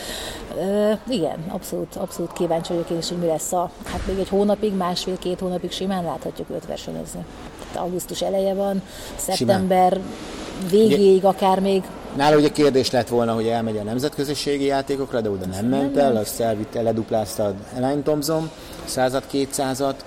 Uh, 0.57 0.99
igen, 1.09 1.45
abszolút, 1.49 1.97
abszolút 1.97 2.33
kíváncsi 2.33 2.73
vagyok 2.73 2.91
én 2.91 2.99
is, 2.99 3.09
hogy 3.09 3.19
mi 3.19 3.26
lesz 3.26 3.53
a, 3.53 3.71
hát 3.85 4.07
még 4.07 4.19
egy 4.19 4.29
hónapig, 4.29 4.73
másfél-két 4.73 5.38
hónapig 5.38 5.73
simán 5.73 6.05
láthatjuk 6.05 6.50
őt 6.50 6.67
versenyezni. 6.67 7.25
Tehát 7.59 7.87
augusztus 7.87 8.23
eleje 8.23 8.55
van, 8.55 8.83
szeptember 9.17 9.93
simán. 9.93 10.71
végéig 10.71 11.25
akár 11.25 11.61
még 11.61 11.83
Nála 12.17 12.37
ugye 12.37 12.49
kérdés 12.49 12.91
lett 12.91 13.09
volna, 13.09 13.35
hogy 13.35 13.47
elmegy 13.47 13.76
a 13.76 13.83
nemzetközösségi 13.83 14.64
játékokra, 14.64 15.21
de 15.21 15.31
oda 15.31 15.47
nem 15.47 15.67
ment 15.67 15.97
el, 15.97 16.17
azt 16.17 16.41
elvitte, 16.41 16.83
leduplázta 16.83 17.55
Elaine 17.76 18.03
Thompson, 18.03 18.50
század, 18.85 19.26
kétszázat, 19.26 20.05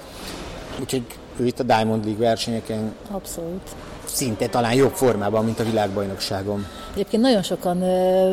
úgyhogy 0.79 1.05
ő 1.39 1.45
itt 1.45 1.59
a 1.59 1.63
Diamond 1.63 2.05
League 2.05 2.25
versenyeken 2.25 2.95
Abszolút. 3.11 3.75
szinte 4.05 4.47
talán 4.47 4.73
jobb 4.73 4.93
formában, 4.93 5.45
mint 5.45 5.59
a 5.59 5.63
világbajnokságon. 5.63 6.65
Egyébként 6.93 7.21
nagyon 7.21 7.43
sokan 7.43 7.81
ö, 7.81 8.31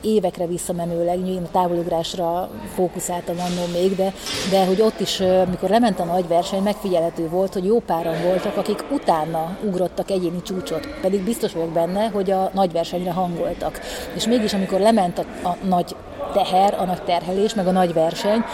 évekre 0.00 0.46
visszamenőleg, 0.46 1.28
én 1.28 1.42
a 1.42 1.50
távolugrásra 1.52 2.50
fókuszáltam 2.74 3.36
annól 3.38 3.66
még, 3.72 3.96
de, 3.96 4.12
de 4.50 4.66
hogy 4.66 4.80
ott 4.80 5.00
is, 5.00 5.20
amikor 5.20 5.68
lement 5.68 6.00
a 6.00 6.04
nagy 6.04 6.28
verseny, 6.28 6.62
megfigyelhető 6.62 7.28
volt, 7.28 7.52
hogy 7.52 7.64
jó 7.64 7.80
páran 7.80 8.22
voltak, 8.22 8.56
akik 8.56 8.84
utána 8.90 9.56
ugrottak 9.64 10.10
egyéni 10.10 10.42
csúcsot, 10.42 10.88
pedig 11.00 11.24
biztos 11.24 11.52
vagyok 11.52 11.72
benne, 11.72 12.06
hogy 12.06 12.30
a 12.30 12.50
nagy 12.54 12.72
versenyre 12.72 13.12
hangoltak. 13.12 13.80
És 14.14 14.26
mégis, 14.26 14.54
amikor 14.54 14.80
lement 14.80 15.18
a, 15.18 15.48
a 15.48 15.56
nagy 15.68 15.96
teher, 16.32 16.74
a 16.78 16.84
nagy 16.84 17.02
terhelés, 17.02 17.54
meg 17.54 17.66
a 17.66 17.70
nagy 17.70 17.92
verseny, 17.92 18.44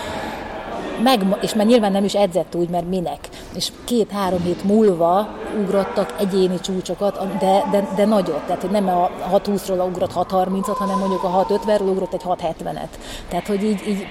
meg, 1.03 1.37
és 1.41 1.55
már 1.55 1.67
nyilván 1.67 1.93
nem 1.93 2.05
is 2.05 2.15
edzett 2.15 2.55
úgy, 2.55 2.69
mert 2.69 2.89
minek. 2.89 3.29
És 3.55 3.73
két-három 3.85 4.43
hét 4.43 4.65
múlva 4.65 5.29
ugrottak 5.61 6.15
egyéni 6.19 6.61
csúcsokat, 6.61 7.39
de, 7.39 7.65
de, 7.71 7.89
de 7.97 8.05
nagyot. 8.05 8.43
Tehát, 8.47 8.61
hogy 8.61 8.71
nem 8.71 8.89
a 8.89 9.11
6-20-ról 9.33 9.87
ugrott 9.89 10.13
6-30-at, 10.15 10.77
hanem 10.77 10.99
mondjuk 10.99 11.23
a 11.23 11.47
6-50-ről 11.49 11.91
ugrott 11.91 12.13
egy 12.13 12.23
6-70-et. 12.25 12.89
Tehát, 13.29 13.47
hogy 13.47 13.63
így, 13.65 13.89
így 13.89 14.07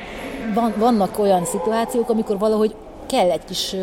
van, 0.54 0.74
vannak 0.78 1.20
olyan 1.20 1.46
szituációk, 1.46 2.10
amikor 2.10 2.38
valahogy 2.38 2.76
kell 3.08 3.30
egy 3.30 3.46
kis 3.46 3.76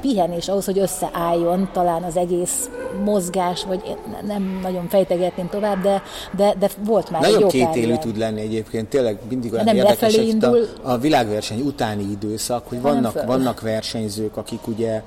pihenés 0.00 0.48
ahhoz, 0.48 0.64
hogy 0.64 0.78
összeálljon 0.78 1.70
talán 1.72 2.02
az 2.02 2.16
egész 2.16 2.70
mozgás, 3.04 3.64
vagy 3.64 3.96
nem 4.26 4.58
nagyon 4.62 4.88
fejtegetném 4.88 5.48
tovább, 5.48 5.82
de, 5.82 6.02
de, 6.36 6.54
de 6.58 6.68
volt 6.84 7.10
már 7.10 7.22
Nagyon 7.22 7.42
egy 7.42 7.50
két 7.50 7.74
élő 7.74 7.96
tud 7.96 8.16
lenni 8.18 8.40
egyébként, 8.40 8.88
tényleg 8.88 9.18
mindig 9.28 9.52
olyan 9.52 9.64
nem 9.64 9.76
érdekes, 9.76 10.16
hogy 10.16 10.28
indul. 10.28 10.66
A, 10.82 10.90
a 10.90 10.98
világverseny 10.98 11.60
utáni 11.60 12.10
időszak, 12.10 12.68
hogy 12.68 12.80
vannak, 12.80 13.24
vannak 13.24 13.60
versenyzők, 13.60 14.36
akik 14.36 14.66
ugye 14.66 15.02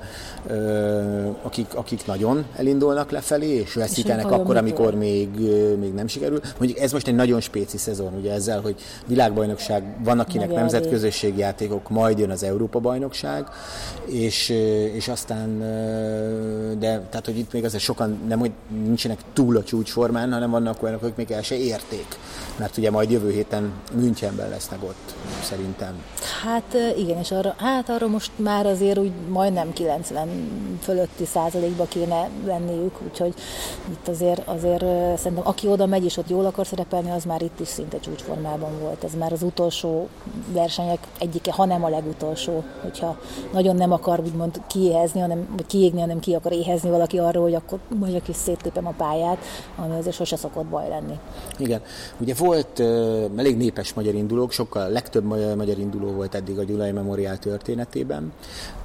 ö, 0.46 1.28
akik, 1.42 1.74
akik 1.74 2.06
nagyon 2.06 2.44
elindulnak 2.56 3.10
lefelé, 3.10 3.48
és 3.48 3.74
veszítenek 3.74 4.26
és 4.26 4.32
akkor, 4.32 4.56
amikor 4.56 4.94
még, 4.94 5.28
még 5.80 5.92
nem 5.94 6.06
sikerül. 6.06 6.40
Mondjuk 6.58 6.80
ez 6.80 6.92
most 6.92 7.08
egy 7.08 7.14
nagyon 7.14 7.40
spéci 7.40 7.78
szezon, 7.78 8.14
ugye 8.14 8.32
ezzel, 8.32 8.60
hogy 8.60 8.74
világbajnokság, 9.06 9.82
van 10.04 10.18
akinek 10.18 10.52
nemzetközösségi 10.54 11.38
játékok, 11.38 11.88
majd 11.88 12.18
jön 12.18 12.30
az 12.30 12.42
Európa-bajnokság, 12.42 13.46
és, 14.06 14.52
és 14.92 15.08
aztán, 15.08 15.58
de 16.78 17.00
tehát, 17.10 17.24
hogy 17.24 17.38
itt 17.38 17.52
még 17.52 17.64
azért 17.64 17.82
sokan 17.82 18.18
nem, 18.28 18.38
hogy 18.38 18.50
nincsenek 18.84 19.18
túl 19.32 19.56
a 19.56 19.62
csúcsformán, 19.62 20.32
hanem 20.32 20.50
vannak 20.50 20.82
olyanok, 20.82 21.02
akik 21.02 21.16
még 21.16 21.30
el 21.30 21.42
se 21.42 21.56
érték. 21.56 22.06
Mert 22.58 22.76
ugye 22.76 22.90
majd 22.90 23.10
jövő 23.10 23.30
héten 23.30 23.72
Münchenben 23.92 24.48
lesznek 24.48 24.82
ott, 24.82 25.14
szerintem. 25.42 26.02
Hát 26.44 26.76
igen, 26.96 27.18
és 27.18 27.30
arra, 27.30 27.54
hát 27.58 27.88
arra 27.88 28.06
most 28.06 28.30
már 28.36 28.66
azért 28.66 28.98
úgy 28.98 29.12
majdnem 29.28 29.72
90 29.72 30.28
fölötti 30.82 31.24
százalékba 31.24 31.84
kéne 31.84 32.28
lenniük, 32.44 33.02
úgyhogy 33.02 33.34
itt 33.90 34.08
azért, 34.08 34.48
azért 34.48 34.84
szerintem 35.18 35.46
aki 35.46 35.68
oda 35.68 35.86
megy 35.86 36.04
és 36.04 36.16
ott 36.16 36.28
jól 36.28 36.44
akar 36.44 36.66
szerepelni, 36.66 37.10
az 37.10 37.24
már 37.24 37.42
itt 37.42 37.60
is 37.60 37.68
szinte 37.68 38.00
csúcsformában 38.00 38.78
volt. 38.80 39.04
Ez 39.04 39.14
már 39.18 39.32
az 39.32 39.42
utolsó 39.42 40.08
versenyek 40.52 40.98
egyike, 41.18 41.52
ha 41.52 41.64
nem 41.64 41.84
a 41.84 41.88
legutolsó, 41.88 42.64
hogyha 42.82 43.18
nagyon 43.52 43.76
nem 43.76 43.92
akar 43.92 44.20
úgymond 44.20 44.60
kiéhezni, 44.74 45.20
hanem, 45.20 45.48
vagy 45.56 45.66
kiégni, 45.66 46.00
hanem 46.00 46.20
ki 46.20 46.34
akar 46.34 46.52
éhezni 46.52 46.90
valaki 46.90 47.18
arról, 47.18 47.42
hogy 47.42 47.54
akkor 47.54 47.78
mondjuk 47.98 48.28
is 48.28 48.36
széttépem 48.36 48.86
a 48.86 48.94
pályát, 48.96 49.38
ami 49.76 49.96
azért 49.96 50.14
sose 50.14 50.36
szokott 50.36 50.66
baj 50.66 50.88
lenni. 50.88 51.18
Igen. 51.58 51.80
Ugye 52.20 52.34
volt 52.38 52.78
uh, 52.78 52.86
elég 53.36 53.56
népes 53.56 53.94
magyar 53.94 54.14
indulók, 54.14 54.52
sokkal 54.52 54.88
legtöbb 54.90 55.24
magyar, 55.24 55.56
magyar 55.56 55.78
induló 55.78 56.10
volt 56.12 56.34
eddig 56.34 56.58
a 56.58 56.64
Gyulai 56.64 56.90
Memoriál 56.90 57.38
történetében. 57.38 58.32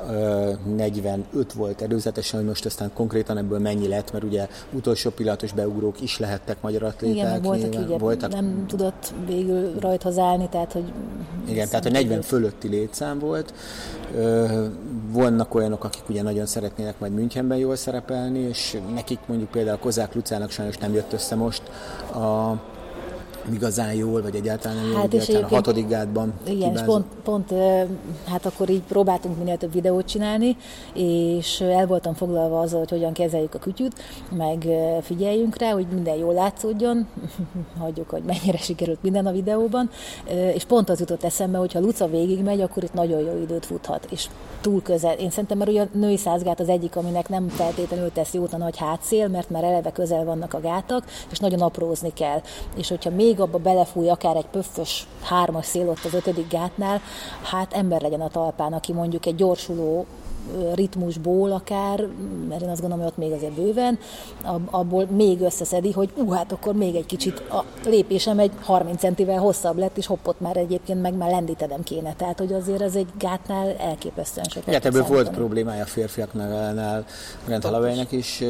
Uh, 0.10 0.76
45 0.76 1.54
volt 1.54 1.82
előzetesen, 1.82 2.40
hogy 2.40 2.48
most 2.48 2.66
aztán 2.66 2.92
konkrétan 2.94 3.38
ebből 3.38 3.60
mennyi 3.60 3.88
lett, 3.88 4.12
mert 4.12 4.24
ugye 4.24 4.48
utolsó 4.72 5.10
pillanatos 5.10 5.52
beugrók 5.52 6.02
is 6.02 6.20
lehettek 6.20 6.62
magyar 6.62 6.84
atléták. 6.84 7.16
Igen, 7.16 7.42
voltak, 7.42 7.70
nyilván, 7.70 7.92
így, 7.92 8.00
voltak, 8.00 8.32
nem 8.32 8.66
tudott 8.68 9.14
végül 9.26 9.80
rajthoz 9.80 10.18
állni, 10.18 10.50
tehát 10.50 10.72
hogy... 10.72 10.92
Igen, 11.48 11.68
tehát 11.68 11.86
a 11.86 11.90
40 11.90 12.22
fölötti 12.22 12.68
létszám 12.68 13.20
volt. 13.20 13.54
Uh, 14.16 14.68
vannak 15.12 15.56
olyanok, 15.56 15.79
akik 15.84 16.10
ugye 16.10 16.22
nagyon 16.22 16.46
szeretnének 16.46 17.00
majd 17.00 17.14
Münchenben 17.14 17.58
jól 17.58 17.76
szerepelni, 17.76 18.40
és 18.40 18.78
nekik 18.94 19.20
mondjuk 19.26 19.50
például 19.52 19.78
Kozák 19.78 20.14
Lucának 20.14 20.52
sajnos 20.52 20.78
nem 20.78 20.94
jött 20.94 21.14
össze 21.14 21.36
most 21.36 21.62
a 22.14 22.54
igazán 23.52 23.94
jól, 23.94 24.22
vagy 24.22 24.36
egyáltalán 24.36 24.78
nem 24.78 24.96
hát 24.96 25.14
jól, 25.14 25.22
és 25.22 25.36
a 25.36 25.48
hatodik 25.48 25.88
gátban 25.88 26.34
Igen, 26.44 26.74
és 26.74 26.82
pont, 26.82 27.06
pont, 27.24 27.54
hát 28.26 28.46
akkor 28.46 28.70
így 28.70 28.82
próbáltunk 28.82 29.38
minél 29.38 29.58
több 29.58 29.74
videót 29.74 30.06
csinálni, 30.06 30.58
és 30.94 31.62
el 31.62 31.88
voltam 31.88 32.14
foglalva 32.14 32.60
azzal, 32.60 32.80
hogy 32.80 32.90
hogyan 32.90 33.14
kezeljük 33.14 33.54
a 33.54 33.60
kütyűt, 33.60 33.94
meg 34.32 34.66
figyeljünk 35.02 35.58
rá, 35.58 35.72
hogy 35.72 35.88
minden 35.94 36.16
jól 36.16 36.34
látszódjon, 36.34 37.08
hagyjuk, 37.80 38.10
hogy 38.10 38.24
mennyire 38.24 38.58
sikerült 38.58 39.04
minden 39.04 39.26
a 39.26 39.32
videóban, 39.32 39.90
és 40.54 40.64
pont 40.64 40.90
az 40.90 41.00
jutott 41.00 41.24
eszembe, 41.24 41.58
hogy 41.58 41.74
ha 41.74 41.80
Luca 41.80 42.08
végigmegy, 42.08 42.62
akkor 42.62 42.84
itt 42.84 42.94
nagyon 42.94 43.20
jó 43.20 43.42
időt 43.42 43.66
futhat, 43.66 44.08
és 44.10 44.28
túl 44.62 44.82
közel. 44.82 45.14
Én 45.14 45.30
szerintem, 45.30 45.58
mert 45.58 45.70
ugye 45.70 45.82
a 45.82 45.88
női 45.92 46.18
százgát 46.18 46.60
az 46.60 46.70
egyik, 46.70 46.96
aminek 46.96 47.30
nem 47.30 47.48
feltétlenül 47.48 48.12
tesz 48.12 48.34
jót 48.34 48.54
a 48.54 48.58
nagy 48.58 48.78
hátszél, 48.78 49.28
mert 49.28 49.50
már 49.50 49.64
eleve 49.64 49.92
közel 49.92 50.24
vannak 50.26 50.54
a 50.54 50.60
gátak, 50.60 51.06
és 51.32 51.40
nagyon 51.40 51.62
aprózni 51.62 52.14
kell. 52.14 52.42
És 52.76 52.90
hogyha 52.90 53.10
még 53.10 53.29
abba 53.38 53.58
belefúj 53.58 54.10
akár 54.10 54.36
egy 54.36 54.46
pöffös 54.46 55.08
hármas 55.22 55.66
szél 55.66 55.90
ott 55.90 56.06
az 56.06 56.14
ötödik 56.14 56.52
gátnál, 56.52 57.02
hát 57.42 57.74
ember 57.74 58.02
legyen 58.02 58.22
a 58.22 58.30
talpán, 58.30 58.74
aki 58.74 58.94
mondjuk 58.94 59.26
egy 59.26 59.36
gyorsuló 59.36 60.06
ritmusból 60.74 61.52
akár, 61.52 62.08
mert 62.50 62.62
én 62.62 62.70
azt 62.70 62.82
gondolom, 62.82 63.04
hogy 63.04 63.14
ott 63.14 63.28
még 63.28 63.32
azért 63.32 63.54
bőven, 63.54 64.00
abból 64.66 65.06
még 65.06 65.42
összeszedi, 65.42 65.92
hogy 65.92 66.10
ú, 66.16 66.30
hát 66.30 66.52
akkor 66.52 66.74
még 66.74 66.96
egy 66.96 67.06
kicsit 67.06 67.40
a 67.50 67.64
lépésem 67.86 68.40
egy 68.40 68.52
30 68.62 69.00
centivel 69.00 69.38
hosszabb 69.38 69.78
lett, 69.78 69.98
és 69.98 70.06
hoppot 70.06 70.40
már 70.40 70.58
egyébként 70.58 71.02
meg 71.02 71.14
már 71.14 71.30
lendítenem 71.30 71.84
kéne. 71.84 72.14
Tehát, 72.14 72.40
hogy 72.40 72.54
azért 72.54 72.82
ez 72.82 72.96
egy 72.96 73.08
gátnál 73.18 73.76
elképesztően 73.78 74.46
sokat. 74.50 74.68
Igen, 74.68 74.82
ebből 74.84 75.04
volt 75.04 75.30
problémája 75.30 75.84
a 75.84 75.86
férfiaknál, 75.86 77.06
Grant 77.46 77.64
Holloway-nek 77.64 78.12
is 78.12 78.44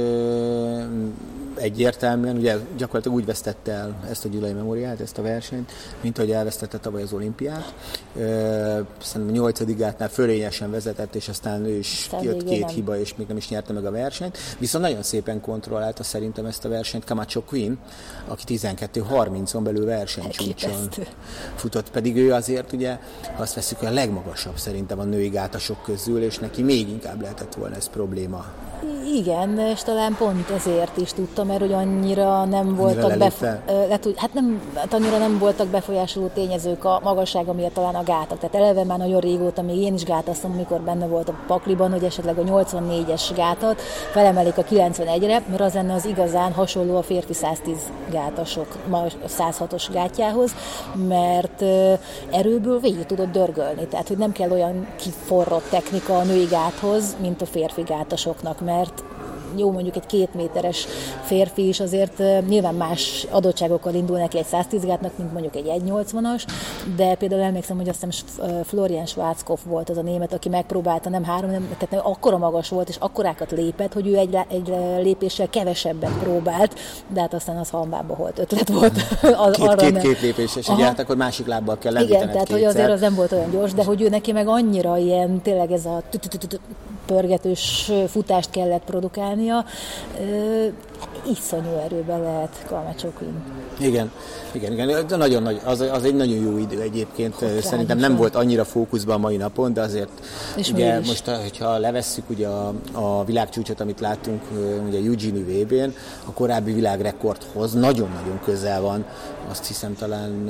egyértelműen, 1.55 2.37
ugye 2.37 2.57
gyakorlatilag 2.77 3.17
úgy 3.17 3.25
vesztette 3.25 3.71
el 3.71 3.95
ezt 4.09 4.25
a 4.25 4.29
Gyulai 4.29 4.53
Memoriát, 4.53 4.99
ezt 4.99 5.17
a 5.17 5.21
versenyt, 5.21 5.71
mint 6.01 6.17
ahogy 6.17 6.31
elvesztette 6.31 6.77
tavaly 6.77 7.01
az 7.01 7.13
olimpiát. 7.13 7.73
Szerintem 9.01 9.35
a 9.35 9.37
nyolcadigátnál 9.37 10.09
fölényesen 10.09 10.71
vezetett, 10.71 11.15
és 11.15 11.27
aztán 11.27 11.65
ő 11.65 11.78
aztán 11.79 12.23
jött 12.23 12.43
két 12.43 12.59
nem. 12.59 12.69
hiba, 12.69 12.99
és 12.99 13.15
még 13.15 13.27
nem 13.27 13.37
is 13.37 13.49
nyerte 13.49 13.73
meg 13.73 13.85
a 13.85 13.91
versenyt. 13.91 14.37
Viszont 14.57 14.83
nagyon 14.83 15.03
szépen 15.03 15.41
kontrollálta 15.41 16.03
szerintem 16.03 16.45
ezt 16.45 16.65
a 16.65 16.69
versenyt 16.69 17.03
Camacho 17.03 17.41
Queen, 17.41 17.79
aki 18.27 18.43
12-30-on 18.47 19.59
belül 19.63 19.85
versenycsúcson 19.85 20.89
futott, 21.55 21.91
pedig 21.91 22.17
ő 22.17 22.33
azért 22.33 22.71
ugye, 22.71 22.97
ha 23.35 23.41
azt 23.41 23.53
veszük, 23.53 23.81
a 23.81 23.89
legmagasabb 23.89 24.57
szerintem 24.57 24.99
a 24.99 25.03
női 25.03 25.29
gátasok 25.29 25.83
közül, 25.83 26.23
és 26.23 26.37
neki 26.37 26.61
még 26.61 26.89
inkább 26.89 27.21
lehetett 27.21 27.53
volna 27.55 27.75
ez 27.75 27.89
probléma. 27.89 28.45
Igen, 29.13 29.59
és 29.59 29.81
talán 29.81 30.15
pont 30.17 30.49
ezért 30.49 30.97
is 30.97 31.13
tudtam, 31.13 31.47
mert 31.47 31.59
hogy 31.59 31.73
annyira 31.73 32.45
nem 32.45 32.75
voltak 32.75 33.17
bef- 33.17 33.41
lehet, 33.67 34.07
hát 34.15 34.33
nem, 34.33 34.61
hát 34.75 34.93
annyira 34.93 35.17
nem 35.17 35.37
voltak 35.39 35.67
befolyásoló 35.67 36.27
tényezők 36.27 36.85
a 36.85 36.99
magassága 37.03 37.53
miatt 37.53 37.73
talán 37.73 37.95
a 37.95 38.03
gátak. 38.03 38.39
Tehát 38.39 38.55
eleve 38.55 38.83
már 38.83 38.97
nagyon 38.97 39.19
régóta, 39.19 39.61
még 39.61 39.77
én 39.77 39.93
is 39.93 40.03
gátasztom, 40.03 40.51
amikor 40.51 40.81
benne 40.81 41.07
volt 41.07 41.29
a 41.29 41.33
pakliban, 41.47 41.91
hogy 41.91 42.03
esetleg 42.03 42.37
a 42.37 42.43
84-es 42.43 43.29
gátat 43.35 43.81
felemelik 44.11 44.57
a 44.57 44.63
91-re, 44.63 45.43
mert 45.49 45.61
az 45.61 45.73
lenne 45.73 45.93
az 45.93 46.05
igazán 46.05 46.53
hasonló 46.53 46.97
a 46.97 47.01
férfi 47.01 47.33
110 47.33 47.77
gátasok, 48.11 48.67
a 48.89 49.27
106-os 49.27 49.87
gátjához, 49.91 50.55
mert 51.07 51.63
erőből 52.31 52.79
végig 52.79 53.05
tudod 53.05 53.29
dörgölni. 53.29 53.87
Tehát, 53.87 54.07
hogy 54.07 54.17
nem 54.17 54.31
kell 54.31 54.51
olyan 54.51 54.87
kiforrott 54.95 55.69
technika 55.69 56.17
a 56.17 56.23
női 56.23 56.45
gáthoz, 56.45 57.15
mint 57.21 57.41
a 57.41 57.45
férfi 57.45 57.81
gátasoknak, 57.81 58.61
mert 58.69 59.03
jó 59.55 59.71
mondjuk 59.71 59.95
egy 59.95 60.05
két 60.05 60.33
méteres 60.33 60.87
férfi 61.23 61.67
is 61.67 61.79
azért 61.79 62.21
nyilván 62.47 62.75
más 62.75 63.27
adottságokkal 63.29 63.93
indul 63.93 64.17
neki 64.17 64.37
egy 64.37 64.45
110 64.45 64.85
gátnak, 64.85 65.17
mint 65.17 65.31
mondjuk 65.33 65.55
egy 65.55 65.71
180-as, 65.85 66.43
de 66.95 67.15
például 67.15 67.41
emlékszem, 67.41 67.77
hogy 67.77 67.89
azt 67.89 68.05
hiszem 68.05 68.63
Florian 68.63 69.05
Schwarzkopf 69.05 69.61
volt 69.65 69.89
az 69.89 69.97
a 69.97 70.01
német, 70.01 70.33
aki 70.33 70.49
megpróbálta, 70.49 71.09
nem 71.09 71.23
három, 71.23 71.51
nem, 71.51 71.67
tehát 71.67 71.89
nem, 71.89 71.99
akkora 72.03 72.37
magas 72.37 72.69
volt, 72.69 72.89
és 72.89 72.95
akkorákat 72.99 73.51
lépett, 73.51 73.93
hogy 73.93 74.07
ő 74.07 74.15
egy, 74.15 74.37
egy 74.49 74.73
lépéssel 75.01 75.49
kevesebbet 75.49 76.17
próbált, 76.19 76.79
de 77.07 77.21
hát 77.21 77.33
aztán 77.33 77.57
az 77.57 77.69
hambába 77.69 78.15
volt 78.15 78.39
ötlet 78.39 78.69
volt. 78.69 78.93
az, 79.45 79.55
két, 79.55 79.67
arra 79.67 79.75
két, 79.75 79.93
nem. 79.93 80.01
két 80.01 80.21
lépéses, 80.21 80.67
ugye 80.67 80.83
hát 80.83 80.99
akkor 80.99 81.15
másik 81.15 81.47
lábbal 81.47 81.77
kell 81.77 81.95
Igen, 81.95 82.31
tehát 82.31 82.51
hogy 82.51 82.63
azért 82.63 82.89
az 82.89 82.99
nem 82.99 83.15
volt 83.15 83.31
olyan 83.31 83.51
gyors, 83.51 83.73
de 83.73 83.83
hogy 83.83 84.01
ő 84.01 84.09
neki 84.09 84.31
meg 84.31 84.47
annyira 84.47 84.97
ilyen, 84.97 85.41
tényleg 85.41 85.71
ez 85.71 85.85
a 85.85 86.01
pörgetős 87.09 87.91
futást 88.07 88.49
kellett 88.49 88.83
produkálnia. 88.85 89.65
Iszonyú 91.31 91.77
erőben 91.85 92.21
lehet 92.21 92.65
Kalmacsokin. 92.67 93.43
Igen, 93.79 94.11
igen, 94.51 94.71
igen, 94.71 95.07
de 95.07 95.15
nagyon 95.15 95.43
nagy, 95.43 95.61
az, 95.65 95.79
az 95.79 96.03
egy 96.03 96.15
nagyon 96.15 96.37
jó 96.37 96.57
idő 96.57 96.81
egyébként. 96.81 97.35
Hogy 97.35 97.61
Szerintem 97.61 97.97
nem 97.97 98.15
volt 98.15 98.35
annyira 98.35 98.65
fókuszban 98.65 99.15
a 99.15 99.19
mai 99.19 99.37
napon, 99.37 99.73
de 99.73 99.81
azért 99.81 100.09
És 100.55 100.71
ugye 100.71 100.93
mégis. 100.93 101.07
most, 101.07 101.25
hogyha 101.27 101.77
levesszük 101.77 102.29
ugye 102.29 102.47
a, 102.47 102.73
a 102.91 103.25
világcsúcsot, 103.25 103.79
amit 103.79 103.99
láttunk 103.99 104.41
ugye 104.87 104.97
Eugene 104.97 105.39
VB-n, 105.39 105.93
a 106.25 106.31
korábbi 106.33 106.73
világrekordhoz 106.73 107.73
nagyon-nagyon 107.73 108.39
közel 108.43 108.81
van, 108.81 109.05
azt 109.49 109.67
hiszem 109.67 109.95
talán 109.95 110.49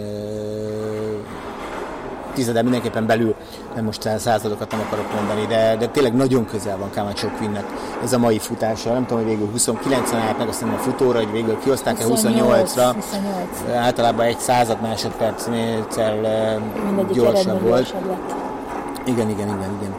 tizedel 2.33 2.63
mindenképpen 2.63 3.05
belül, 3.05 3.35
nem 3.75 3.83
most 3.83 4.09
századokat 4.17 4.71
nem 4.71 4.79
akarok 4.79 5.13
mondani, 5.15 5.45
de, 5.45 5.75
de 5.79 5.87
tényleg 5.87 6.15
nagyon 6.15 6.45
közel 6.45 6.77
van 6.77 6.89
Camacho 6.93 7.27
Quinnnek 7.27 7.65
ez 8.03 8.13
a 8.13 8.17
mai 8.17 8.39
futása. 8.39 8.93
Nem 8.93 9.05
tudom, 9.05 9.23
hogy 9.23 9.31
végül 9.31 9.49
29-en 9.57 10.15
állt 10.27 10.37
meg, 10.37 10.47
azt 10.47 10.61
a 10.61 10.77
futóra, 10.77 11.17
hogy 11.17 11.31
végül 11.31 11.57
kioszták-e 11.59 12.03
28-ra. 12.03 12.09
28. 12.09 12.77
Általában 13.75 14.25
egy 14.25 14.39
század 14.39 14.81
másodpercnél 14.81 15.87
gyorsabb 17.13 17.61
volt. 17.61 17.93
Lett. 18.07 18.33
Igen, 19.05 19.29
igen, 19.29 19.47
igen, 19.47 19.77
igen. 19.81 19.95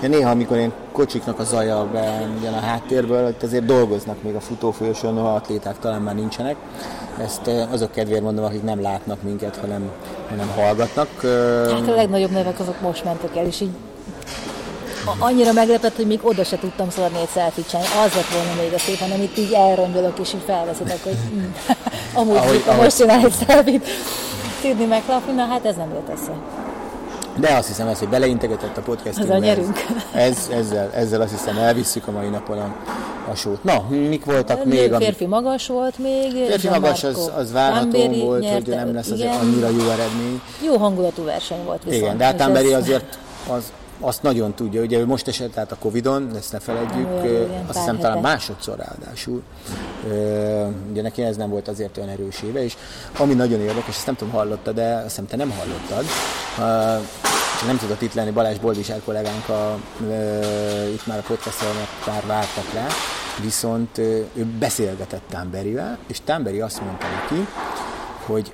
De 0.00 0.08
néha, 0.08 0.30
amikor 0.30 0.56
én 0.56 0.72
kocsiknak 0.92 1.38
a 1.38 1.44
zaja 1.44 1.88
jön 2.42 2.52
a 2.52 2.60
háttérből, 2.60 3.24
hogy 3.24 3.34
azért 3.42 3.64
dolgoznak 3.64 4.22
még 4.22 4.34
a 4.34 4.40
futófolyosón, 4.40 5.14
noha 5.14 5.34
atléták 5.34 5.78
talán 5.78 6.02
már 6.02 6.14
nincsenek. 6.14 6.56
Ezt 7.24 7.50
azok 7.70 7.90
kedvéért 7.90 8.22
mondom, 8.22 8.44
akik 8.44 8.62
nem 8.62 8.82
látnak 8.82 9.22
minket, 9.22 9.56
hanem, 9.56 9.90
hanem 10.28 10.48
hallgatnak. 10.48 11.08
Hát 11.70 11.88
a 11.88 11.94
legnagyobb 11.94 12.30
nevek 12.30 12.60
azok 12.60 12.80
most 12.80 13.04
mentek 13.04 13.36
el, 13.36 13.46
és 13.46 13.60
így 13.60 13.70
annyira 15.18 15.52
meglepett, 15.52 15.96
hogy 15.96 16.06
még 16.06 16.18
oda 16.22 16.44
se 16.44 16.58
tudtam 16.58 16.90
szaladni 16.90 17.18
egy 17.18 17.28
selfie 17.32 17.78
Az 17.78 18.14
lett 18.14 18.32
volna 18.34 18.62
még 18.62 18.72
a 18.72 18.78
szép, 18.78 18.98
hanem 18.98 19.22
itt 19.22 19.38
így 19.38 19.52
elrongyolok, 19.52 20.18
és 20.18 20.34
így 20.34 20.42
felveszedek, 20.46 21.02
hogy 21.02 21.16
mm, 21.34 21.44
amúgy 22.20 22.36
ahogy, 22.36 22.62
ahogy... 22.66 22.82
most 22.82 22.96
csinál 22.96 23.24
egy 23.24 23.34
selfie-t. 23.46 23.86
Sidney 24.60 24.86
McLaughlin, 24.86 25.34
na 25.34 25.44
hát 25.44 25.64
ez 25.64 25.76
nem 25.76 25.88
jött 25.92 26.08
össze. 26.18 26.32
De 27.40 27.54
azt 27.54 27.68
hiszem, 27.68 27.88
ez, 27.88 27.98
hogy 27.98 28.08
beleintegetett 28.08 28.76
a 28.76 28.80
podcastingbe, 28.80 29.34
ez, 29.34 29.40
nyerünk. 29.40 29.78
ez, 30.14 30.48
ezzel, 30.52 30.90
ezzel 30.94 31.20
azt 31.20 31.30
hiszem 31.30 31.58
elvisszük 31.58 32.06
a 32.06 32.10
mai 32.10 32.28
napon 32.28 32.58
a, 32.58 32.74
a 33.30 33.34
sót. 33.34 33.64
Na, 33.64 33.84
mik 33.88 34.24
voltak 34.24 34.64
még? 34.64 34.90
még? 34.90 34.92
Férfi 34.92 35.24
ami... 35.24 35.32
magas 35.34 35.66
volt 35.66 35.98
még. 35.98 36.30
Férfi 36.30 36.68
magas 36.68 37.04
az, 37.04 37.30
az 37.36 37.52
várható 37.52 38.08
volt, 38.08 38.40
nyerte, 38.40 38.76
hogy 38.76 38.84
nem 38.84 38.94
lesz 38.94 39.10
azért 39.10 39.34
annyira 39.34 39.68
jó 39.68 39.90
eredmény. 39.90 40.40
Jó 40.64 40.76
hangulatú 40.76 41.24
verseny 41.24 41.64
volt 41.64 41.84
viszont. 41.84 42.02
Igen, 42.02 42.16
de 42.16 42.24
hát 42.24 42.36
Tamberi 42.36 42.72
ez... 42.72 42.80
azért 42.80 43.18
az, 43.48 43.72
azt 44.00 44.22
nagyon 44.22 44.54
tudja. 44.54 44.82
Ugye 44.82 44.98
ő 44.98 45.06
most 45.06 45.28
esett 45.28 45.56
át 45.56 45.72
a 45.72 45.76
Covid-on, 45.76 46.30
ezt 46.36 46.52
ne 46.52 46.58
feledjük, 46.58 47.08
olyan, 47.22 47.48
azt 47.66 47.78
hiszem 47.78 47.98
talán 47.98 48.18
másodszor 48.18 48.76
ráadásul. 48.76 49.42
Ugye 50.90 51.02
neki 51.02 51.22
ez 51.22 51.36
nem 51.36 51.50
volt 51.50 51.68
azért 51.68 51.96
olyan 51.96 52.08
erős 52.08 52.42
éve, 52.42 52.64
és 52.64 52.76
ami 53.18 53.34
nagyon 53.34 53.60
érdekes, 53.60 53.96
ezt 53.96 54.06
nem 54.06 54.14
tudom 54.16 54.34
hallotta, 54.34 54.72
de 54.72 54.94
azt 54.94 55.04
hiszem 55.04 55.26
te 55.26 55.36
nem 55.36 55.50
hallottad, 55.50 56.04
csak 57.58 57.66
nem 57.68 57.78
tudott 57.78 58.02
itt 58.02 58.14
lenni 58.14 58.30
Balázs 58.30 58.58
Boldisár 58.58 59.00
kollégánk, 59.04 59.48
a, 59.48 59.78
itt 60.92 61.06
már 61.06 61.18
a 61.18 61.22
podcastra, 61.26 61.68
már 62.06 62.26
vártak 62.26 62.72
rá, 62.74 62.86
viszont 63.42 63.98
ő 63.98 64.46
beszélgetett 64.58 65.22
Tamberivel, 65.30 65.98
és 66.06 66.20
Tamberi 66.24 66.60
azt 66.60 66.80
mondta 66.80 67.06
neki, 67.06 67.46
hogy 68.26 68.52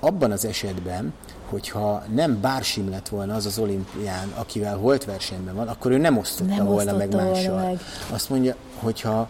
abban 0.00 0.30
az 0.30 0.44
esetben, 0.44 1.14
hogyha 1.48 2.02
nem 2.14 2.40
Bársim 2.40 2.90
lett 2.90 3.08
volna 3.08 3.34
az 3.34 3.46
az 3.46 3.58
olimpián, 3.58 4.32
akivel 4.34 4.76
volt 4.76 5.04
versenyben 5.04 5.54
van, 5.54 5.68
akkor 5.68 5.90
ő 5.90 5.96
nem 5.98 6.18
osztotta 6.18 6.54
nem 6.54 6.64
volna 6.64 6.92
osztotta 6.92 7.16
meg 7.16 7.26
mással. 7.26 7.60
Meg. 7.60 7.80
Azt 8.10 8.30
mondja, 8.30 8.54
hogyha 8.78 9.28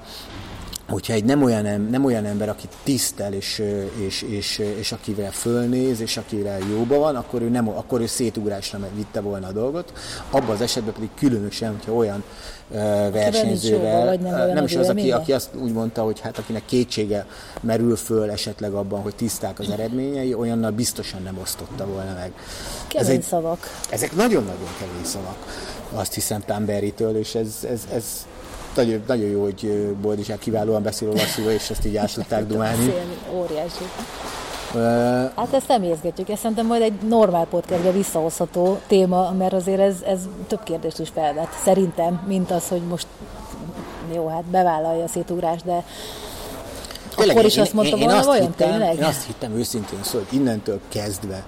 hogyha 0.88 1.12
egy 1.12 1.25
nem 1.25 1.42
olyan, 1.42 1.81
nem 1.81 2.05
olyan 2.05 2.25
ember, 2.25 2.49
aki 2.49 2.68
tisztel, 2.83 3.33
és, 3.33 3.62
és, 4.07 4.22
és, 4.22 4.59
és 4.79 4.92
akivel 4.92 5.31
fölnéz, 5.31 6.01
és 6.01 6.16
akivel 6.16 6.59
jóba 6.70 6.99
van, 6.99 7.16
akkor 7.16 7.42
ő, 7.42 7.49
nem, 7.49 7.68
akkor 7.68 8.01
ő 8.01 8.07
szétugrásra 8.07 8.79
vitte 8.94 9.20
volna 9.20 9.46
a 9.46 9.53
dolgot. 9.53 9.92
Abban 10.31 10.51
az 10.51 10.61
esetben 10.61 10.94
pedig 10.94 11.11
különösen, 11.18 11.70
hogyha 11.70 11.92
olyan 11.92 12.25
uh, 12.68 12.77
versenyzővel, 13.12 14.14
jóba, 14.14 14.31
nem, 14.31 14.53
nem 14.53 14.64
is 14.64 14.77
az, 14.77 14.88
aki, 14.88 15.12
aki 15.12 15.33
azt 15.33 15.55
úgy 15.55 15.72
mondta, 15.72 16.03
hogy 16.03 16.20
hát 16.20 16.38
akinek 16.38 16.64
kétsége 16.64 17.27
merül 17.61 17.96
föl 17.96 18.31
esetleg 18.31 18.72
abban, 18.72 19.01
hogy 19.01 19.14
tiszták 19.14 19.59
az 19.59 19.70
eredményei, 19.70 20.35
olyannal 20.35 20.70
biztosan 20.70 21.22
nem 21.22 21.38
osztotta 21.38 21.87
volna 21.87 22.14
meg. 22.14 22.33
Kemény 22.88 23.11
ezek, 23.11 23.22
szavak. 23.22 23.59
Ezek 23.90 24.16
nagyon-nagyon 24.16 24.68
kemény 24.79 25.05
szavak, 25.05 25.37
azt 25.92 26.14
hiszem 26.14 26.40
Tamberitől, 26.40 27.16
és 27.16 27.35
ez, 27.35 27.66
ez, 27.70 27.81
ez 27.94 28.27
nagyon, 28.77 29.03
nagyon 29.07 29.29
jó, 29.29 29.43
hogy 29.43 29.95
Boldizsák 30.01 30.39
kiválóan 30.39 30.83
beszél 30.83 31.09
olaszul, 31.09 31.51
és 31.51 31.71
ezt 31.71 31.87
így 31.87 31.97
át 31.97 32.15
tudták 32.15 32.47
dumálni. 32.47 32.93
Óriási. 33.35 33.85
Uh, 34.75 34.83
hát 35.37 35.53
ezt 35.53 35.69
nem 35.69 35.83
érzgetjük, 35.83 36.29
ezt 36.29 36.41
szerintem 36.41 36.67
majd 36.67 36.83
egy 36.83 36.93
normál 37.09 37.47
podcastbe 37.47 37.91
visszahozható 37.91 38.79
téma, 38.87 39.31
mert 39.39 39.53
azért 39.53 39.81
ez, 39.81 39.95
ez 40.07 40.19
több 40.47 40.62
kérdést 40.62 40.99
is 40.99 41.09
felvet, 41.09 41.49
szerintem, 41.65 42.25
mint 42.27 42.51
az, 42.51 42.69
hogy 42.69 42.81
most 42.81 43.07
jó, 44.15 44.29
hát 44.29 44.45
bevállalja 44.45 45.05
a 45.05 45.09
szétugrás, 45.09 45.62
de 45.62 45.85
Tényleg, 47.16 47.37
akkor 47.37 47.48
is 47.48 47.57
én, 47.57 47.62
azt 47.62 47.72
mondta 47.72 47.96
volna, 47.96 48.22
vajon 48.22 48.46
hittem, 48.46 48.70
tényleg? 48.70 48.96
Én 48.96 49.02
azt 49.02 49.26
hittem 49.26 49.52
őszintén 49.57 49.98
szó, 50.02 50.18
hogy 50.18 50.38
innentől 50.38 50.81
kezdve, 50.88 51.46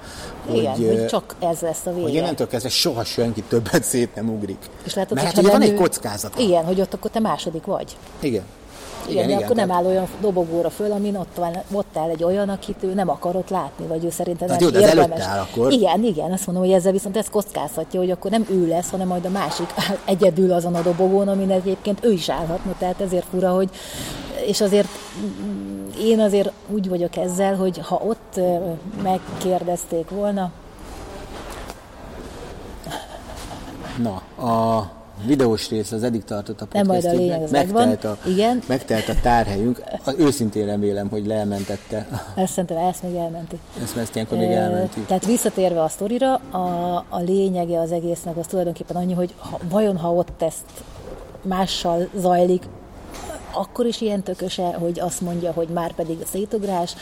Igen, 0.52 0.74
hogy, 0.74 0.87
hogy 0.87 1.07
csak 1.07 1.35
ez 1.38 1.61
lesz 1.61 1.87
a 1.87 1.90
vége. 1.90 2.02
Hogy 2.02 2.14
innentől 2.14 2.46
kezdve 2.48 2.68
soha 2.68 3.04
senki 3.04 3.42
többet 3.42 3.85
szét 3.85 4.14
nem 4.14 4.28
ugrik. 4.28 4.70
És 4.85 4.94
látod, 4.94 5.16
Mert 5.16 5.35
hogy 5.35 5.46
van 5.46 5.62
egy 5.62 5.74
kockázat. 5.74 6.38
Igen, 6.38 6.64
hogy 6.64 6.81
ott 6.81 6.94
akkor 6.94 7.11
te 7.11 7.20
második 7.20 7.64
vagy. 7.64 7.96
Igen. 8.20 8.42
Igen, 9.09 9.24
igen, 9.24 9.38
de 9.38 9.44
akkor 9.44 9.57
nem 9.57 9.70
áll 9.70 9.85
olyan 9.85 10.09
dobogóra 10.20 10.70
föl, 10.70 10.92
amin 10.92 11.16
ott, 11.16 11.35
van, 11.37 11.62
ott 11.72 11.96
áll 11.96 12.09
egy 12.09 12.24
olyan, 12.24 12.48
akit 12.48 12.83
ő 12.83 12.94
nem 12.94 13.09
akarott 13.09 13.48
látni, 13.48 13.87
vagy 13.87 14.04
ő 14.04 14.11
szerintem 14.11 14.48
nem 14.48 14.57
jó, 14.61 14.68
de 14.68 14.81
érdemes. 14.81 15.24
áll 15.24 15.38
akkor. 15.38 15.72
Igen, 15.72 16.04
igen, 16.04 16.33
azt 16.33 16.46
mondom, 16.46 16.64
hogy 16.64 16.72
ezzel 16.72 16.92
viszont 16.92 17.16
ez 17.16 17.28
kockázhatja, 17.31 18.00
hogy 18.00 18.11
akkor 18.11 18.31
nem 18.31 18.46
ő 18.50 18.68
lesz, 18.68 18.90
hanem 18.90 19.07
majd 19.07 19.24
a 19.24 19.28
másik 19.28 19.74
egyedül 20.04 20.52
azon 20.52 20.74
a 20.74 20.83
dobogón, 20.83 21.28
amin 21.28 21.50
egyébként 21.50 22.04
ő 22.04 22.12
is 22.12 22.28
állhatna, 22.28 22.74
tehát 22.78 23.00
ezért 23.00 23.26
fura, 23.31 23.50
hogy 23.50 23.68
és 24.46 24.61
azért 24.61 24.88
én 25.98 26.20
azért 26.20 26.53
úgy 26.68 26.88
vagyok 26.88 27.16
ezzel, 27.16 27.57
hogy 27.57 27.79
ha 27.79 28.03
ott 28.05 28.40
megkérdezték 29.03 30.11
volna, 30.11 30.53
Na, 33.98 34.46
a 34.46 34.90
videós 35.24 35.68
rész 35.68 35.92
az 35.92 36.03
eddig 36.03 36.24
tartott 36.24 36.61
a 36.61 36.66
podcastjüknek, 36.66 37.51
megtelt 37.51 38.05
a, 38.05 38.18
Igen. 38.27 38.62
megtelt 38.66 39.09
a 39.09 39.14
tárhelyünk. 39.22 39.83
Őszintén 40.18 40.66
remélem, 40.66 41.09
hogy 41.09 41.27
leelmentette. 41.27 42.07
Ezt 42.35 42.53
szerintem 42.53 42.77
ezt 42.77 43.03
még 43.03 43.14
elmenti. 43.14 43.59
Ezt, 43.83 43.96
ezt 43.96 44.14
ilyenkor 44.14 44.38
még 44.38 44.51
elmenti. 44.51 45.01
Tehát 45.01 45.27
visszatérve 45.27 45.83
a 45.83 45.88
sztorira, 45.88 46.35
a, 46.35 46.96
a 47.09 47.20
lényege 47.20 47.81
az 47.81 47.92
egésznek 47.92 48.37
az 48.37 48.46
tulajdonképpen 48.46 48.96
annyi, 48.96 49.12
hogy 49.12 49.35
ha, 49.38 49.59
vajon 49.68 49.96
ha 49.96 50.12
ott 50.12 50.42
ezt 50.42 50.64
mással 51.42 52.09
zajlik, 52.16 52.62
akkor 53.52 53.87
is 53.87 54.00
ilyen 54.00 54.22
tököse, 54.22 54.62
hogy 54.62 55.00
azt 55.00 55.20
mondja, 55.20 55.52
hogy 55.52 55.68
már 55.68 55.94
pedig 55.94 56.18
a 56.22 56.26
szétugrás. 56.26 56.94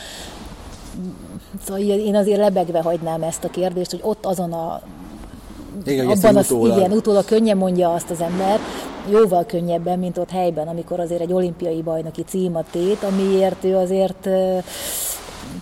Szóval 1.65 1.81
én 1.81 2.15
azért 2.15 2.39
lebegve 2.39 2.81
hagynám 2.81 3.23
ezt 3.23 3.43
a 3.43 3.49
kérdést, 3.49 3.91
hogy 3.91 4.01
ott 4.03 4.25
azon 4.25 4.53
a 4.53 4.81
igen, 5.85 6.07
abban 6.07 6.35
az, 6.35 6.51
utólag. 6.51 6.77
igen, 6.77 6.91
utólag 6.91 7.25
könnyen 7.25 7.57
mondja 7.57 7.93
azt 7.93 8.09
az 8.09 8.21
ember, 8.21 8.59
jóval 9.09 9.45
könnyebben, 9.45 9.99
mint 9.99 10.17
ott 10.17 10.29
helyben, 10.29 10.67
amikor 10.67 10.99
azért 10.99 11.21
egy 11.21 11.33
olimpiai 11.33 11.81
bajnoki 11.81 12.23
cím 12.23 12.55
a 12.55 12.63
tét, 12.71 13.03
amiért 13.03 13.63
ő 13.63 13.75
azért 13.75 14.29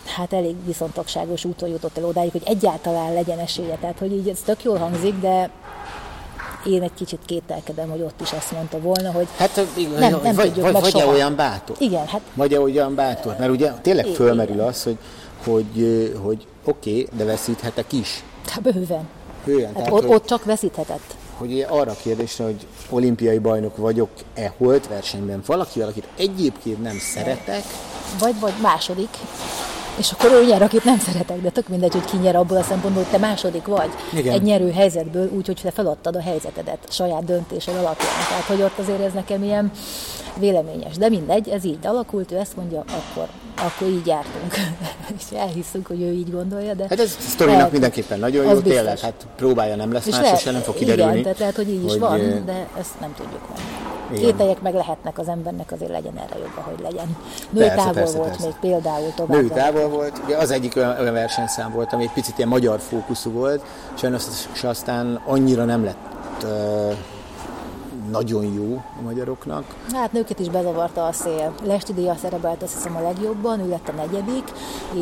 hát 0.06 0.34
elég 0.34 0.56
viszontagságos 0.66 1.46
úton 1.46 1.70
jutott 1.70 1.98
el 1.98 2.06
odáig, 2.06 2.32
hogy 2.32 2.44
egyáltalán 2.46 3.14
legyen 3.14 3.40
esélye. 3.40 3.76
Tehát, 3.76 4.00
hogy 4.00 4.12
így 4.12 4.28
ez 4.28 4.40
tök 4.46 4.64
jól 4.64 4.78
hangzik, 4.78 5.20
de 5.20 5.50
én 6.66 6.82
egy 6.82 6.94
kicsit 6.94 7.20
kételkedem, 7.26 7.90
hogy 7.90 8.02
ott 8.02 8.22
is 8.22 8.32
azt 8.32 8.52
mondta 8.52 8.80
volna, 8.80 9.12
hogy 9.12 9.28
hát, 9.38 9.56
nem, 10.00 10.20
nem 10.24 10.36
vagy, 10.36 10.46
tudjuk 10.46 10.72
vagy, 10.72 10.82
vagy 10.82 10.92
soha. 10.92 11.12
olyan 11.12 11.36
bátor. 11.36 11.76
Igen, 11.80 12.08
hát... 12.08 12.22
Vagy 12.34 12.56
olyan 12.56 12.96
bátor, 12.96 13.36
mert 13.40 13.52
ugye 13.52 13.72
tényleg 13.82 14.06
fölmerül 14.06 14.62
az, 14.62 14.84
hogy, 14.84 14.98
hogy, 15.44 16.14
hogy 16.24 16.48
oké, 16.66 16.90
okay, 16.90 17.08
de 17.18 17.24
veszíthetek 17.24 17.94
is. 17.94 18.24
Hát 18.48 18.62
bőven. 18.62 19.08
Hülyen, 19.46 19.66
hát 19.66 19.76
tehát, 19.76 19.92
ott, 19.92 20.02
hogy, 20.02 20.14
ott 20.14 20.26
csak 20.26 20.44
veszíthetett. 20.44 21.16
Hogy 21.38 21.66
arra 21.70 21.92
a 21.92 21.96
kérdésre, 22.02 22.44
hogy 22.44 22.68
olimpiai 22.90 23.38
bajnok 23.38 23.78
vagyok-e 23.78 24.54
holt 24.58 24.88
versenyben 24.88 25.42
valakivel, 25.46 25.88
akit 25.88 26.08
egyébként 26.18 26.82
nem 26.82 26.98
szeretek. 27.00 27.64
Vagy, 28.20 28.40
vagy 28.40 28.54
második. 28.62 29.10
És 29.98 30.12
akkor 30.12 30.32
ő 30.32 30.46
nyer, 30.46 30.62
akit 30.62 30.84
nem 30.84 31.00
szeretek, 31.00 31.42
de 31.42 31.50
tök 31.50 31.68
mindegy, 31.68 31.92
hogy 31.92 32.06
ki 32.06 32.18
nyer 32.18 32.36
abból 32.36 32.58
a 32.58 32.64
szempontból, 32.64 33.04
hogy 33.04 33.12
te 33.12 33.18
második 33.18 33.66
vagy. 33.66 33.90
Igen. 34.14 34.34
Egy 34.34 34.42
nyerő 34.42 34.72
helyzetből, 34.72 35.30
úgyhogy 35.36 35.60
te 35.62 35.72
feladtad 35.72 36.16
a 36.16 36.22
helyzetedet 36.22 36.78
a 36.88 36.92
saját 36.92 37.26
döntésed 37.26 37.76
alapján. 37.76 38.12
Tehát, 38.30 38.44
hogy 38.44 38.62
ott 38.62 38.80
azért 38.80 39.02
ez 39.02 39.14
nekem 39.14 39.44
ilyen 39.44 39.72
véleményes. 40.38 40.98
De 40.98 41.10
mindegy, 41.10 41.50
ez 41.50 41.66
így 41.66 41.78
alakult, 41.84 42.32
ő 42.32 42.38
ezt 42.38 42.56
mondja, 42.56 42.80
akkor, 42.80 43.28
akkor 43.56 43.88
így 43.88 44.08
jártunk. 44.08 44.54
és 45.18 45.38
elhiszünk, 45.38 45.88
hogy 45.88 46.02
ő 46.02 46.12
így 46.12 46.32
gondolja. 46.32 46.74
De 46.74 46.86
hát 46.90 47.00
ez 47.00 47.16
a 47.20 47.22
sztorinak 47.22 47.58
lehet, 47.58 47.72
mindenképpen 47.72 48.20
nagyon 48.20 48.46
jó, 48.46 48.60
tényleg, 48.60 49.00
hát 49.00 49.28
próbálja 49.36 49.76
nem 49.76 49.92
lesz 49.92 50.06
és 50.06 50.20
más, 50.20 50.32
és 50.32 50.44
nem 50.44 50.62
fog 50.62 50.76
kiderülni. 50.76 51.12
Igen, 51.12 51.24
tehát 51.24 51.40
lehet, 51.40 51.56
hogy 51.56 51.70
így 51.70 51.84
is 51.84 51.92
hogy 51.92 52.00
van, 52.00 52.46
de 52.46 52.68
ezt 52.78 53.00
nem 53.00 53.14
tudjuk 53.18 53.42
meg. 53.50 53.60
Kételyek 54.14 54.62
meg 54.62 54.74
lehetnek 54.74 55.20
az 55.20 55.28
embernek, 55.28 55.72
azért 55.72 55.92
legyen 55.92 56.18
erre 56.18 56.40
jobb, 56.40 56.64
hogy 56.64 56.80
legyen. 56.82 57.18
Női 57.50 57.68
persze, 57.68 57.76
távol 57.76 57.94
persze, 57.94 58.18
volt 58.18 58.30
persze. 58.30 58.46
még 58.46 58.56
például 58.60 59.14
tovább. 59.16 59.38
Női 59.38 59.50
távol 59.50 59.88
volt, 59.88 60.22
ugye 60.26 60.38
az 60.38 60.52
egyik 60.52 60.76
olyan, 60.76 61.00
olyan 61.00 61.14
versenyszám 61.14 61.72
volt, 61.72 61.94
ami 61.94 62.04
egy 62.04 62.12
picit 62.12 62.38
ilyen 62.38 62.50
magyar 62.50 62.80
fókuszú 62.80 63.32
volt, 63.32 63.64
sajnos 63.94 64.24
aztán 64.64 65.22
annyira 65.26 65.66
nem 65.66 65.84
lett 65.84 66.44
uh, 66.44 66.94
nagyon 68.12 68.54
jó 68.54 68.84
a 69.00 69.02
magyaroknak. 69.02 69.76
Hát 69.94 70.12
nőket 70.12 70.40
is 70.40 70.50
bezavarta 70.50 71.06
a 71.06 71.12
szél. 71.12 71.54
Lesti 71.64 71.94
Díja 71.94 72.16
szerepelt 72.16 72.64
azt 72.64 72.74
hiszem 72.74 72.96
a 72.96 73.02
legjobban, 73.02 73.60
ő 73.60 73.70
lett 73.70 73.88
a 73.88 73.92
negyedik, 73.92 74.44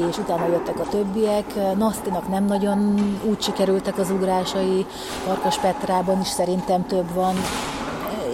és 0.10 0.18
utána 0.18 0.48
jöttek 0.48 0.80
a 0.80 0.88
többiek. 0.90 1.76
Nasztinak 1.78 2.30
nem 2.30 2.46
nagyon 2.46 2.96
úgy 3.30 3.42
sikerültek 3.42 3.98
az 3.98 4.10
ugrásai, 4.10 4.86
Farkas 5.26 5.58
Petrában 5.58 6.20
is 6.20 6.28
szerintem 6.28 6.86
több 6.86 7.14
van 7.14 7.36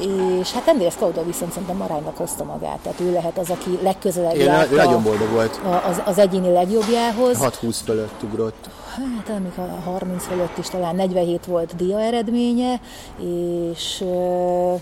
és 0.02 0.52
hát 0.52 0.68
Andrés 0.68 0.94
Kauda 1.00 1.26
viszont 1.26 1.52
szerintem 1.52 1.82
aránynak 1.82 2.18
hozta 2.18 2.44
magát, 2.44 2.80
tehát 2.80 3.00
ő 3.00 3.12
lehet 3.12 3.38
az, 3.38 3.50
aki 3.50 3.80
legközelebb 3.82 4.36
Én 4.36 4.46
járt 4.46 4.72
nagyon 4.72 5.04
boldog 5.04 5.30
volt. 5.30 5.60
Az, 5.90 6.02
az 6.06 6.18
egyéni 6.18 6.52
legjobbjához. 6.52 7.38
6-20 7.42 7.76
fölött 7.86 8.24
ugrott. 8.24 8.70
Hát 8.96 9.38
amik 9.38 9.58
a 9.58 9.90
30 9.90 10.26
fölött 10.26 10.58
is 10.58 10.70
talán 10.70 10.96
47 10.96 11.46
volt 11.46 11.76
dia 11.76 12.00
eredménye, 12.00 12.82
és 13.20 14.04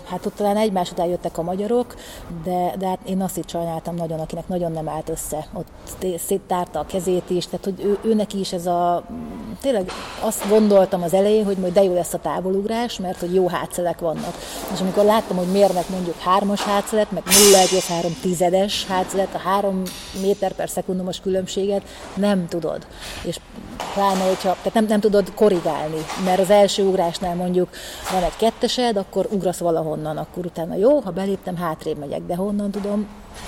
hát 0.04 0.26
ott 0.26 0.34
talán 0.34 0.56
egymás 0.56 0.90
után 0.90 1.06
jöttek 1.06 1.38
a 1.38 1.42
magyarok, 1.42 1.94
de, 2.44 2.74
de 2.78 2.86
hát 2.86 2.98
én 3.04 3.22
azt 3.22 3.36
itt 3.36 3.48
sajnáltam 3.48 3.94
nagyon, 3.94 4.20
akinek 4.20 4.48
nagyon 4.48 4.72
nem 4.72 4.88
állt 4.88 5.08
össze. 5.08 5.46
Ott 5.52 5.66
széttárta 6.26 6.78
a 6.78 6.86
kezét 6.86 7.30
is, 7.30 7.46
tehát 7.46 7.64
hogy 7.64 7.84
ő, 7.84 7.98
ő 8.02 8.14
neki 8.14 8.38
is 8.38 8.52
ez 8.52 8.66
a, 8.66 9.04
tényleg 9.60 9.90
azt 10.20 10.48
gondoltam 10.48 11.02
az 11.02 11.14
elején, 11.14 11.44
hogy 11.44 11.56
majd 11.56 11.72
de 11.72 11.82
jó 11.82 11.94
lesz 11.94 12.14
a 12.14 12.18
távolugrás, 12.18 12.98
mert 12.98 13.20
hogy 13.20 13.34
jó 13.34 13.48
hátszelek 13.48 13.98
vannak. 13.98 14.34
És 14.72 14.80
amikor 14.80 15.04
láttam, 15.08 15.36
hogy 15.36 15.52
mérnek 15.52 15.88
mondjuk 15.88 16.18
hármas 16.18 16.60
hátszelet, 16.60 17.10
meg 17.10 17.22
0,3 17.26 18.12
tizedes 18.20 18.86
hátszelet, 18.86 19.34
a 19.34 19.38
három 19.38 19.82
méter 20.20 20.52
per 20.52 20.68
szekundumos 20.68 21.20
különbséget 21.20 21.82
nem 22.14 22.48
tudod. 22.48 22.86
És 23.22 23.36
pláne, 23.94 24.24
hogyha, 24.26 24.56
tehát 24.56 24.74
nem, 24.74 24.84
nem 24.84 25.00
tudod 25.00 25.32
korrigálni, 25.34 26.04
mert 26.24 26.40
az 26.40 26.50
első 26.50 26.82
ugrásnál 26.84 27.34
mondjuk 27.34 27.68
van 28.12 28.22
egy 28.22 28.36
kettesed, 28.36 28.96
akkor 28.96 29.28
ugrasz 29.30 29.58
valahonnan, 29.58 30.16
akkor 30.16 30.46
utána 30.46 30.74
jó, 30.74 31.00
ha 31.00 31.10
beléptem, 31.10 31.56
hátrébb 31.56 31.98
megyek, 31.98 32.22
de 32.26 32.34
honnan 32.34 32.70
tudom, 32.70 33.06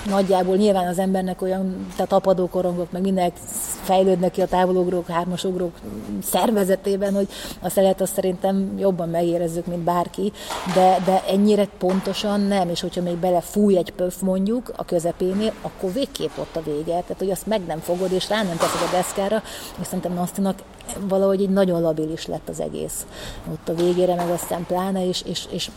nagyjából 0.09 0.55
nyilván 0.55 0.87
az 0.87 0.99
embernek 0.99 1.41
olyan, 1.41 1.87
tehát 1.95 2.13
apadókorongok, 2.13 2.91
meg 2.91 3.01
mindenek 3.01 3.33
fejlődnek 3.83 4.31
ki 4.31 4.41
a 4.41 4.47
távolugrók, 4.47 5.07
hármasugrók 5.07 5.71
szervezetében, 6.23 7.13
hogy 7.13 7.27
azt 7.59 7.75
lehet 7.75 8.01
azt 8.01 8.13
szerintem 8.13 8.73
jobban 8.77 9.09
megérezzük, 9.09 9.65
mint 9.65 9.79
bárki, 9.79 10.31
de, 10.73 10.97
de 11.05 11.23
ennyire 11.29 11.67
pontosan 11.77 12.41
nem, 12.41 12.69
és 12.69 12.81
hogyha 12.81 13.01
még 13.01 13.15
bele 13.15 13.41
fúj 13.41 13.77
egy 13.77 13.91
pöf 13.91 14.21
mondjuk 14.21 14.71
a 14.75 14.85
közepénél, 14.85 15.53
akkor 15.61 15.93
végképp 15.93 16.37
ott 16.37 16.55
a 16.55 16.63
vége, 16.63 16.83
tehát 16.83 17.15
hogy 17.17 17.31
azt 17.31 17.47
meg 17.47 17.61
nem 17.65 17.79
fogod, 17.79 18.11
és 18.11 18.29
rá 18.29 18.43
nem 18.43 18.57
teszed 18.57 18.81
a 18.87 18.95
deszkára, 18.95 19.43
és 19.81 19.85
szerintem 19.85 20.13
Nasztinak 20.21 20.61
valahogy 21.07 21.41
így 21.41 21.49
nagyon 21.49 21.81
labilis 21.81 22.25
lett 22.25 22.49
az 22.49 22.59
egész 22.59 23.05
ott 23.51 23.69
a 23.69 23.73
végére, 23.73 24.15
meg 24.15 24.29
aztán 24.29 24.65
pláne, 24.65 25.07
és, 25.07 25.21
és, 25.25 25.45
és 25.49 25.69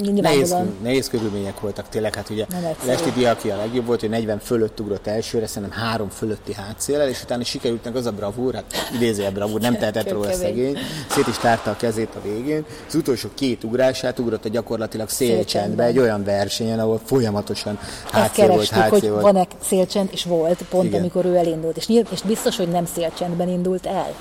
nehéz, 0.00 0.54
nehéz 0.82 1.08
körülmények 1.08 1.60
voltak 1.60 1.88
tényleg, 1.88 2.14
hát 2.14 2.30
ugye 2.30 2.46
Lesti 2.84 3.10
Diaki 3.10 3.50
a 3.50 3.56
legjobb 3.56 3.86
volt, 3.86 4.00
hogy 4.00 4.08
40 4.08 4.38
fölött 4.38 4.80
ugrott 4.80 5.06
elsőre, 5.06 5.46
szerintem 5.46 5.78
három 5.78 6.08
fölötti 6.08 6.54
hátszélel, 6.54 7.08
és 7.08 7.22
utána 7.22 7.44
sikerült 7.44 7.84
meg 7.84 7.96
az 7.96 8.06
a 8.06 8.12
bravúr, 8.12 8.54
hát 8.54 8.64
idézője 8.94 9.30
bravúr, 9.30 9.60
nem 9.60 9.76
tehetett 9.80 10.10
róla 10.10 10.32
szegény, 10.32 10.78
szét 11.08 11.26
is 11.26 11.38
tárta 11.38 11.70
a 11.70 11.76
kezét 11.76 12.14
a 12.14 12.22
végén. 12.22 12.64
Az 12.88 12.94
utolsó 12.94 13.28
két 13.34 13.64
ugrását 13.64 14.18
ugrott 14.18 14.44
a 14.44 14.48
gyakorlatilag 14.48 15.08
szélcsendbe, 15.08 15.84
egy 15.84 15.98
olyan 15.98 16.24
versenyen, 16.24 16.80
ahol 16.80 17.00
folyamatosan 17.04 17.78
hátszél 18.10 18.48
volt, 18.48 18.68
hátszél 18.68 19.10
volt. 19.10 19.22
van-e 19.22 19.46
szélcsend, 19.62 20.08
és 20.12 20.24
volt, 20.24 20.62
pont 20.70 20.84
Igen. 20.84 21.00
amikor 21.00 21.24
ő 21.24 21.36
elindult. 21.36 21.76
És, 21.76 21.86
nyilv, 21.86 22.06
és 22.12 22.22
biztos, 22.22 22.56
hogy 22.56 22.68
nem 22.68 22.84
szélcsendben 22.84 23.48
indult 23.48 23.86
el. 23.86 24.14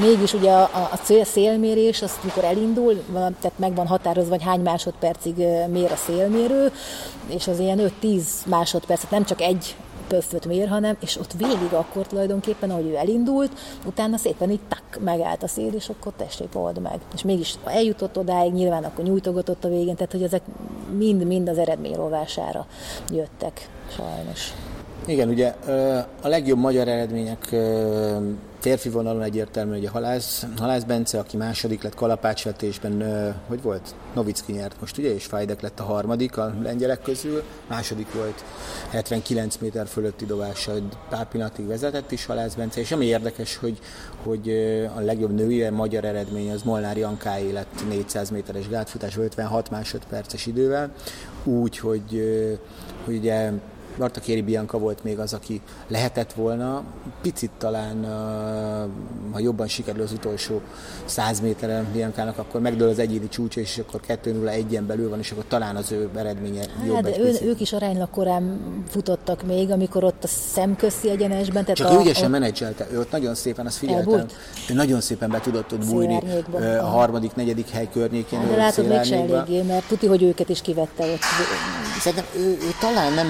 Mégis 0.00 0.32
ugye 0.32 0.52
a, 0.52 0.62
a, 0.62 0.98
szélmérés, 1.24 2.02
az 2.02 2.18
mikor 2.22 2.44
elindul, 2.44 3.04
tehát 3.12 3.52
meg 3.56 3.74
van 3.74 3.86
határozva, 3.86 4.30
hogy 4.30 4.44
hány 4.44 4.60
másodpercig 4.60 5.36
mér 5.70 5.92
a 5.92 5.96
szélmérő, 5.96 6.72
és 7.26 7.48
az 7.48 7.58
ilyen 7.58 7.92
5-10 8.02 8.22
másodpercet, 8.46 9.10
nem 9.10 9.24
csak 9.24 9.40
egy 9.40 9.76
pöfföt 10.08 10.46
mér, 10.46 10.68
hanem, 10.68 10.96
és 11.00 11.16
ott 11.16 11.32
végig 11.32 11.72
akkor 11.72 12.06
tulajdonképpen, 12.06 12.70
ahogy 12.70 12.86
ő 12.86 12.96
elindult, 12.96 13.50
utána 13.86 14.16
szépen 14.16 14.50
így 14.50 14.60
tak, 14.68 15.04
megállt 15.04 15.42
a 15.42 15.48
szél, 15.48 15.72
és 15.74 15.88
akkor 15.88 16.12
tessék, 16.16 16.48
old 16.52 16.80
meg. 16.80 16.98
És 17.14 17.22
mégis 17.22 17.54
eljutott 17.64 18.18
odáig, 18.18 18.52
nyilván 18.52 18.84
akkor 18.84 19.04
nyújtogatott 19.04 19.64
a 19.64 19.68
végén, 19.68 19.94
tehát 19.94 20.12
hogy 20.12 20.22
ezek 20.22 20.42
mind-mind 20.96 21.48
az 21.48 21.58
eredmény 21.58 21.94
rovására 21.94 22.66
jöttek, 23.12 23.68
sajnos. 23.96 24.52
Igen, 25.06 25.28
ugye 25.28 25.54
a 26.22 26.28
legjobb 26.28 26.58
magyar 26.58 26.88
eredmények 26.88 27.56
férfi 28.58 28.88
vonalon 28.88 29.22
egyértelmű, 29.22 29.72
hogy 29.72 29.84
a 29.84 29.90
Halász, 29.90 30.46
Halász 30.56 30.82
Bence, 30.82 31.18
aki 31.18 31.36
második 31.36 31.82
lett 31.82 31.94
kalapácsvetésben, 31.94 33.04
hogy 33.46 33.62
volt? 33.62 33.94
Novicki 34.14 34.52
nyert 34.52 34.80
most, 34.80 34.98
ugye, 34.98 35.14
és 35.14 35.24
Fajdek 35.24 35.60
lett 35.60 35.80
a 35.80 35.82
harmadik 35.82 36.36
a 36.36 36.54
lengyelek 36.62 37.02
közül, 37.02 37.42
második 37.68 38.12
volt 38.12 38.44
79 38.90 39.56
méter 39.56 39.86
fölötti 39.86 40.26
dobással, 40.26 40.80
pár 41.08 41.28
pillanatig 41.28 41.66
vezetett 41.66 42.12
is 42.12 42.26
Halász 42.26 42.54
Bence, 42.54 42.80
és 42.80 42.92
ami 42.92 43.04
érdekes, 43.04 43.56
hogy, 43.56 43.78
hogy 44.22 44.48
a 44.96 45.00
legjobb 45.00 45.34
női 45.34 45.68
magyar 45.68 46.04
eredmény 46.04 46.50
az 46.50 46.62
Molnár 46.62 46.96
Jankáé 46.96 47.50
lett 47.50 47.88
400 47.88 48.30
méteres 48.30 48.68
gátfutás 48.68 49.16
56 49.16 49.70
másodperces 49.70 50.46
idővel, 50.46 50.92
úgy, 51.44 51.78
hogy, 51.78 52.22
hogy 53.04 53.16
ugye 53.16 53.50
Marta 53.98 54.20
Kéri 54.20 54.42
Bianca 54.42 54.78
volt 54.78 55.04
még 55.04 55.18
az, 55.18 55.32
aki 55.32 55.60
lehetett 55.88 56.32
volna. 56.32 56.82
Picit 57.22 57.50
talán, 57.58 58.04
ha 59.32 59.38
jobban 59.38 59.66
sikerül 59.66 60.02
az 60.02 60.12
utolsó 60.12 60.60
100 61.04 61.40
méteren 61.40 61.86
Biancának, 61.92 62.38
akkor 62.38 62.60
megdől 62.60 62.88
az 62.88 62.98
egyéni 62.98 63.28
csúcs, 63.28 63.56
és 63.56 63.78
akkor 63.78 64.00
2-0-1-en 64.08 64.82
belül 64.86 65.08
van, 65.08 65.18
és 65.18 65.30
akkor 65.30 65.44
talán 65.48 65.76
az 65.76 65.92
ő 65.92 66.08
eredménye 66.14 66.60
hát, 66.60 66.86
jobb 66.86 67.02
de 67.02 67.18
ő, 67.18 67.38
ők 67.42 67.60
is 67.60 67.72
aránylag 67.72 68.10
korán 68.10 68.60
futottak 68.88 69.42
még, 69.42 69.70
amikor 69.70 70.04
ott 70.04 70.24
a 70.24 70.26
szemközti 70.26 71.10
egyenesben. 71.10 71.62
Tehát 71.62 71.76
Csak 71.76 71.90
a, 71.90 71.94
ő 71.94 72.00
ügyesen 72.00 72.26
a... 72.26 72.28
menedzselte, 72.28 72.86
ő 72.92 72.98
ott 73.00 73.10
nagyon 73.10 73.34
szépen, 73.34 73.66
azt 73.66 73.76
figyeltem, 73.76 74.26
ő 74.70 74.74
nagyon 74.74 75.00
szépen 75.00 75.30
be 75.30 75.40
tudott 75.40 75.72
ott 75.72 75.86
bújni 75.86 76.20
a 76.80 76.86
harmadik, 76.86 77.34
negyedik 77.34 77.68
hely 77.68 77.88
környékén. 77.92 78.38
Hát, 78.38 78.48
de 78.48 78.56
látod, 78.56 78.86
mégse 78.86 79.16
eléggé, 79.16 79.62
mert 79.62 79.88
tuti, 79.88 80.06
hogy 80.06 80.22
őket 80.22 80.48
is 80.48 80.60
kivette 80.60 81.04
ott. 81.04 81.20
Szerintem 81.98 82.26
ő, 82.36 82.48
ő 82.48 82.74
talán 82.80 83.12
nem 83.12 83.28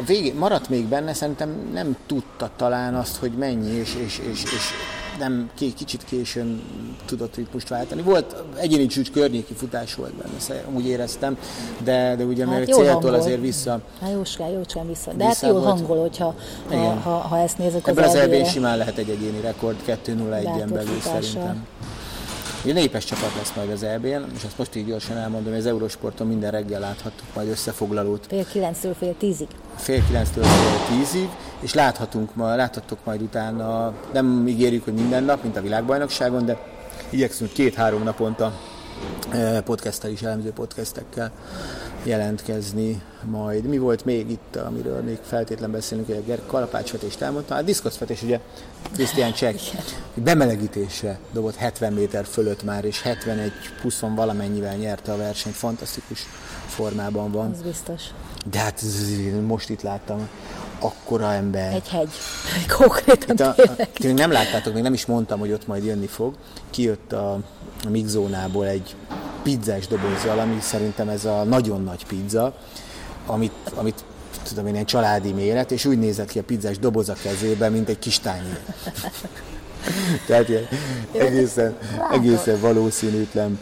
a 0.00 0.04
végén 0.04 0.34
maradt 0.34 0.68
még 0.68 0.84
benne, 0.84 1.14
szerintem 1.14 1.70
nem 1.72 1.96
tudta 2.06 2.50
talán 2.56 2.94
azt, 2.94 3.16
hogy 3.16 3.32
mennyi, 3.32 3.70
és, 3.70 3.94
és, 4.04 4.20
és, 4.30 4.42
és 4.42 4.72
nem 5.18 5.50
kicsit 5.54 6.04
későn 6.04 6.62
tudott 7.04 7.36
ritmust 7.36 7.68
váltani. 7.68 8.02
Volt 8.02 8.34
egyéni 8.56 8.86
csúcs 8.86 9.10
környéki 9.10 9.54
futás 9.54 9.94
volt 9.94 10.14
benne, 10.14 10.64
úgy 10.74 10.86
éreztem, 10.86 11.38
de, 11.84 12.14
de 12.16 12.24
ugye 12.24 12.46
hát 12.46 12.54
mert 12.54 12.72
céltól 12.72 13.14
azért 13.14 13.40
vissza. 13.40 13.80
Hát 14.00 14.10
jóskán, 14.12 14.48
jóskán 14.48 14.86
vissza. 14.86 15.12
De 15.12 15.24
hát 15.24 15.32
vissza 15.32 15.46
hát 15.46 15.54
jól 15.54 15.64
volt. 15.64 15.78
hangol, 15.78 16.00
hogyha 16.00 16.34
ha, 16.68 16.76
ha, 16.76 17.10
ha, 17.10 17.38
ezt 17.38 17.58
nézzük 17.58 17.86
Ebben 17.86 18.04
az, 18.04 18.10
az 18.10 18.16
elbén 18.16 18.44
simán 18.44 18.76
lehet 18.76 18.98
egy 18.98 19.08
egyéni 19.08 19.40
rekord, 19.40 19.76
2-0-1-en 19.86 20.68
belül 20.72 21.00
szerintem. 21.00 21.66
Ugye 22.64 22.72
népes 22.72 23.04
csapat 23.04 23.34
lesz 23.36 23.52
majd 23.56 23.70
az 23.70 23.82
eb 23.82 24.04
és 24.04 24.44
azt 24.46 24.58
most 24.58 24.76
így 24.76 24.86
gyorsan 24.86 25.16
elmondom, 25.16 25.50
hogy 25.50 25.60
az 25.60 25.66
Eurosporton 25.66 26.26
minden 26.26 26.50
reggel 26.50 26.80
láthattuk 26.80 27.26
majd 27.34 27.48
összefoglalót. 27.48 28.26
Fél 28.28 28.46
kilenctől 28.46 28.94
fél 28.94 29.14
tízig. 29.18 29.48
Fél 29.76 30.06
kilenctől 30.06 30.44
fél 30.44 30.96
tízig, 30.96 31.28
és 31.60 31.74
láthatunk, 31.74 32.34
ma, 32.34 32.54
láthatok 32.54 32.98
majd 33.04 33.22
utána, 33.22 33.94
nem 34.12 34.46
ígérjük, 34.48 34.84
hogy 34.84 34.94
minden 34.94 35.24
nap, 35.24 35.42
mint 35.42 35.56
a 35.56 35.60
világbajnokságon, 35.60 36.44
de 36.44 36.58
igyekszünk 37.10 37.52
két-három 37.52 38.02
naponta 38.02 38.52
eh, 39.30 39.60
podcasttel 39.60 40.10
is, 40.10 40.22
elemző 40.22 40.50
podcastekkel 40.50 41.32
jelentkezni 42.02 43.02
majd. 43.24 43.64
Mi 43.64 43.78
volt 43.78 44.04
még 44.04 44.30
itt, 44.30 44.56
amiről 44.56 45.02
még 45.02 45.18
feltétlen 45.22 45.70
beszélünk, 45.70 46.06
hogy 46.06 46.30
a 46.30 46.46
kalapácsvetést 46.46 47.20
elmondtam. 47.20 47.56
A 47.56 47.62
diszkoszvetés, 47.62 48.22
ugye 48.22 48.40
Krisztián 48.92 49.32
Csek 49.32 49.56
bemelegítésre 50.14 51.18
dobott 51.32 51.54
70 51.54 51.92
méter 51.92 52.24
fölött 52.24 52.62
már, 52.64 52.84
és 52.84 53.02
71 53.02 53.52
20 53.82 54.00
valamennyivel 54.00 54.76
nyerte 54.76 55.12
a 55.12 55.16
versenyt. 55.16 55.54
Fantasztikus 55.54 56.26
formában 56.66 57.30
van. 57.30 57.52
Ez 57.52 57.62
biztos. 57.62 58.02
De 58.50 58.58
hát 58.58 58.82
most 59.46 59.68
itt 59.68 59.82
láttam, 59.82 60.28
akkora 60.80 61.32
ember. 61.32 61.72
Egy 61.72 61.88
hegy. 61.88 62.10
Konkrétan 62.78 63.36
a, 63.36 63.54
a, 63.62 64.12
nem 64.14 64.30
láttátok, 64.30 64.74
még 64.74 64.82
nem 64.82 64.92
is 64.92 65.06
mondtam, 65.06 65.38
hogy 65.38 65.52
ott 65.52 65.66
majd 65.66 65.84
jönni 65.84 66.06
fog. 66.06 66.34
Kijött 66.70 67.12
a, 67.12 67.32
a 67.84 67.88
mixzónából 67.88 68.66
egy 68.66 68.94
pizzás 69.42 69.86
dobozzal, 69.86 70.38
ami 70.38 70.60
szerintem 70.60 71.08
ez 71.08 71.24
a 71.24 71.42
nagyon 71.42 71.82
nagy 71.82 72.06
pizza, 72.06 72.54
amit, 73.26 73.52
amit 73.74 74.04
tudom 74.42 74.66
én, 74.66 74.76
egy 74.76 74.84
családi 74.84 75.32
méret, 75.32 75.70
és 75.70 75.84
úgy 75.84 75.98
nézett 75.98 76.30
ki 76.30 76.38
a 76.38 76.42
pizzás 76.42 76.78
doboz 76.78 77.08
a 77.08 77.14
kezében, 77.22 77.72
mint 77.72 77.88
egy 77.88 77.98
kis 77.98 78.18
tányér. 78.18 78.60
Tehát 80.26 80.48
ilyen 80.48 80.68
egészen, 81.12 81.76
egészen 82.12 82.60
valószínűtlen 82.60 83.60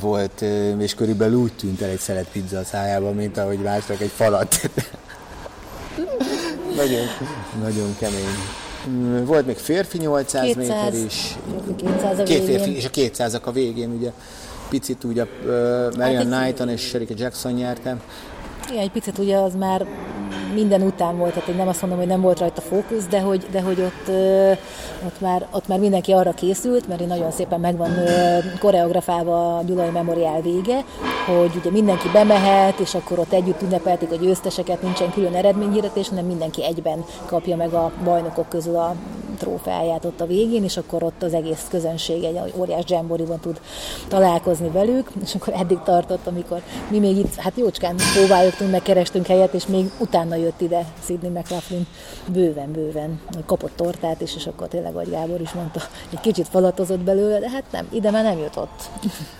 volt, 0.00 0.44
és 0.78 0.94
körülbelül 0.94 1.38
úgy 1.38 1.52
tűnt 1.52 1.80
el 1.80 1.88
egy 1.88 1.98
szelet 1.98 2.26
pizza 2.32 2.58
a 2.58 2.64
szájában, 2.64 3.14
mint 3.14 3.38
ahogy 3.38 3.58
másnak 3.58 4.00
egy 4.00 4.12
falat. 4.14 4.60
nagyon, 6.76 7.06
nagyon 7.62 7.96
kemény. 7.98 9.24
Volt 9.24 9.46
még 9.46 9.56
férfi 9.56 9.98
800 9.98 10.44
200, 10.44 10.56
méter 10.56 10.94
is. 10.94 11.36
200 11.76 12.18
a 12.18 12.22
Két 12.22 12.44
férfi, 12.44 12.76
és 12.76 12.84
a 12.84 12.90
200 12.90 13.40
a 13.42 13.52
végén, 13.52 13.90
ugye 13.90 14.10
picit 14.70 15.04
ugye 15.04 15.22
uh, 15.22 15.96
Marian 15.96 16.30
hát 16.30 16.40
Knighton 16.40 16.68
és 16.68 16.80
Sherika 16.80 17.14
Jackson 17.16 17.52
nyerte. 17.52 17.96
Igen, 18.70 18.82
egy 18.82 18.90
picit 18.90 19.18
ugye 19.18 19.36
az 19.36 19.54
már 19.54 19.86
minden 20.54 20.82
után 20.82 21.16
volt, 21.16 21.34
tehát 21.34 21.56
nem 21.56 21.68
azt 21.68 21.80
mondom, 21.80 21.98
hogy 21.98 22.08
nem 22.08 22.20
volt 22.20 22.38
rajta 22.38 22.60
fókusz, 22.60 23.06
de 23.06 23.20
hogy, 23.20 23.46
de 23.50 23.60
hogy 23.60 23.80
ott, 23.80 24.08
ott, 25.06 25.20
már, 25.20 25.46
ott 25.50 25.68
már 25.68 25.78
mindenki 25.78 26.12
arra 26.12 26.32
készült, 26.32 26.88
mert 26.88 27.06
nagyon 27.06 27.30
szépen 27.30 27.60
megvan 27.60 27.90
koreografálva 28.58 29.56
a 29.56 29.62
Gyulai 29.62 29.90
Memoriál 29.90 30.40
vége, 30.40 30.84
hogy 31.26 31.56
ugye 31.56 31.70
mindenki 31.70 32.08
bemehet, 32.12 32.78
és 32.78 32.94
akkor 32.94 33.18
ott 33.18 33.32
együtt 33.32 33.62
ünnepelték 33.62 34.10
a 34.10 34.16
győzteseket, 34.16 34.82
nincsen 34.82 35.10
külön 35.10 35.34
eredményhirdetés, 35.34 36.08
hanem 36.08 36.24
mindenki 36.24 36.64
egyben 36.64 37.04
kapja 37.26 37.56
meg 37.56 37.72
a 37.72 37.92
bajnokok 38.04 38.48
közül 38.48 38.76
a 38.76 38.94
trófeáját 39.40 40.04
ott 40.04 40.20
a 40.20 40.26
végén, 40.26 40.64
és 40.64 40.76
akkor 40.76 41.02
ott 41.02 41.22
az 41.22 41.34
egész 41.34 41.66
közönség 41.70 42.24
egy 42.24 42.40
óriás 42.56 42.84
dzsemboriban 42.84 43.40
tud 43.40 43.60
találkozni 44.08 44.68
velük, 44.68 45.10
és 45.22 45.34
akkor 45.34 45.52
eddig 45.56 45.78
tartott, 45.84 46.26
amikor 46.26 46.62
mi 46.88 46.98
még 46.98 47.16
itt, 47.16 47.34
hát 47.34 47.52
jócskán 47.56 47.96
próbáljuk, 48.14 48.70
meg 48.70 48.82
kerestünk 48.82 49.26
helyet, 49.26 49.54
és 49.54 49.66
még 49.66 49.90
utána 49.98 50.34
jött 50.34 50.60
ide 50.60 50.84
Sidney 51.06 51.30
McLaughlin 51.30 51.86
bőven, 52.26 52.72
bőven, 52.72 53.20
kapott 53.46 53.72
tortát 53.76 54.20
is, 54.20 54.36
és 54.36 54.46
akkor 54.46 54.68
tényleg, 54.68 54.94
ahogy 54.94 55.10
Gábor 55.10 55.40
is 55.40 55.52
mondta, 55.52 55.80
egy 56.12 56.20
kicsit 56.20 56.48
falatozott 56.48 57.00
belőle, 57.00 57.38
de 57.38 57.50
hát 57.50 57.64
nem, 57.70 57.88
ide 57.92 58.10
már 58.10 58.24
nem 58.24 58.38
jutott. 58.38 58.90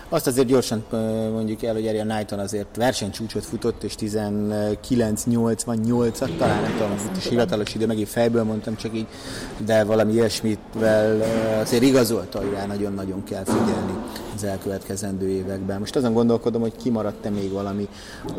Azt 0.08 0.26
azért 0.26 0.46
gyorsan 0.46 0.84
mondjuk 1.32 1.62
el, 1.62 1.72
hogy 1.72 1.86
Ariel 1.86 2.06
Knighton 2.06 2.38
azért 2.38 2.76
versenycsúcsot 2.76 3.44
futott, 3.44 3.82
és 3.82 3.94
19-88-at 3.98 6.36
talán, 6.36 6.62
nem 6.62 6.72
tudom, 6.72 6.94
is 7.16 7.28
hivatalos 7.28 7.74
idő, 7.74 7.86
megint 7.86 8.08
fejből 8.08 8.44
mondtam, 8.44 8.76
csak 8.76 8.94
így, 8.94 9.06
de 9.64 9.84
valami 9.90 10.12
ilyesmitvel 10.12 11.22
azért 11.60 11.82
igazolta, 11.82 12.38
hogy 12.38 12.50
rá 12.50 12.66
nagyon-nagyon 12.66 13.24
kell 13.24 13.44
figyelni 13.44 13.98
az 14.34 14.44
elkövetkezendő 14.44 15.28
években. 15.28 15.78
Most 15.78 15.96
azon 15.96 16.12
gondolkodom, 16.12 16.60
hogy 16.60 16.76
kimaradt-e 16.76 17.30
még 17.30 17.52
valami. 17.52 17.88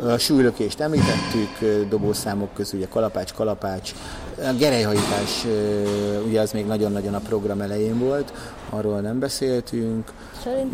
A 0.04 0.18
súlylökést 0.18 0.80
említettük, 0.80 1.88
dobószámok 1.88 2.54
közül, 2.54 2.78
ugye 2.78 2.88
kalapács, 2.88 3.32
kalapács, 3.32 3.92
a 4.36 4.52
gerelyhajtás, 4.58 5.46
ugye 6.26 6.40
az 6.40 6.52
még 6.52 6.66
nagyon-nagyon 6.66 7.14
a 7.14 7.20
program 7.20 7.60
elején 7.60 7.98
volt, 7.98 8.32
arról 8.70 9.00
nem 9.00 9.18
beszéltünk. 9.18 10.12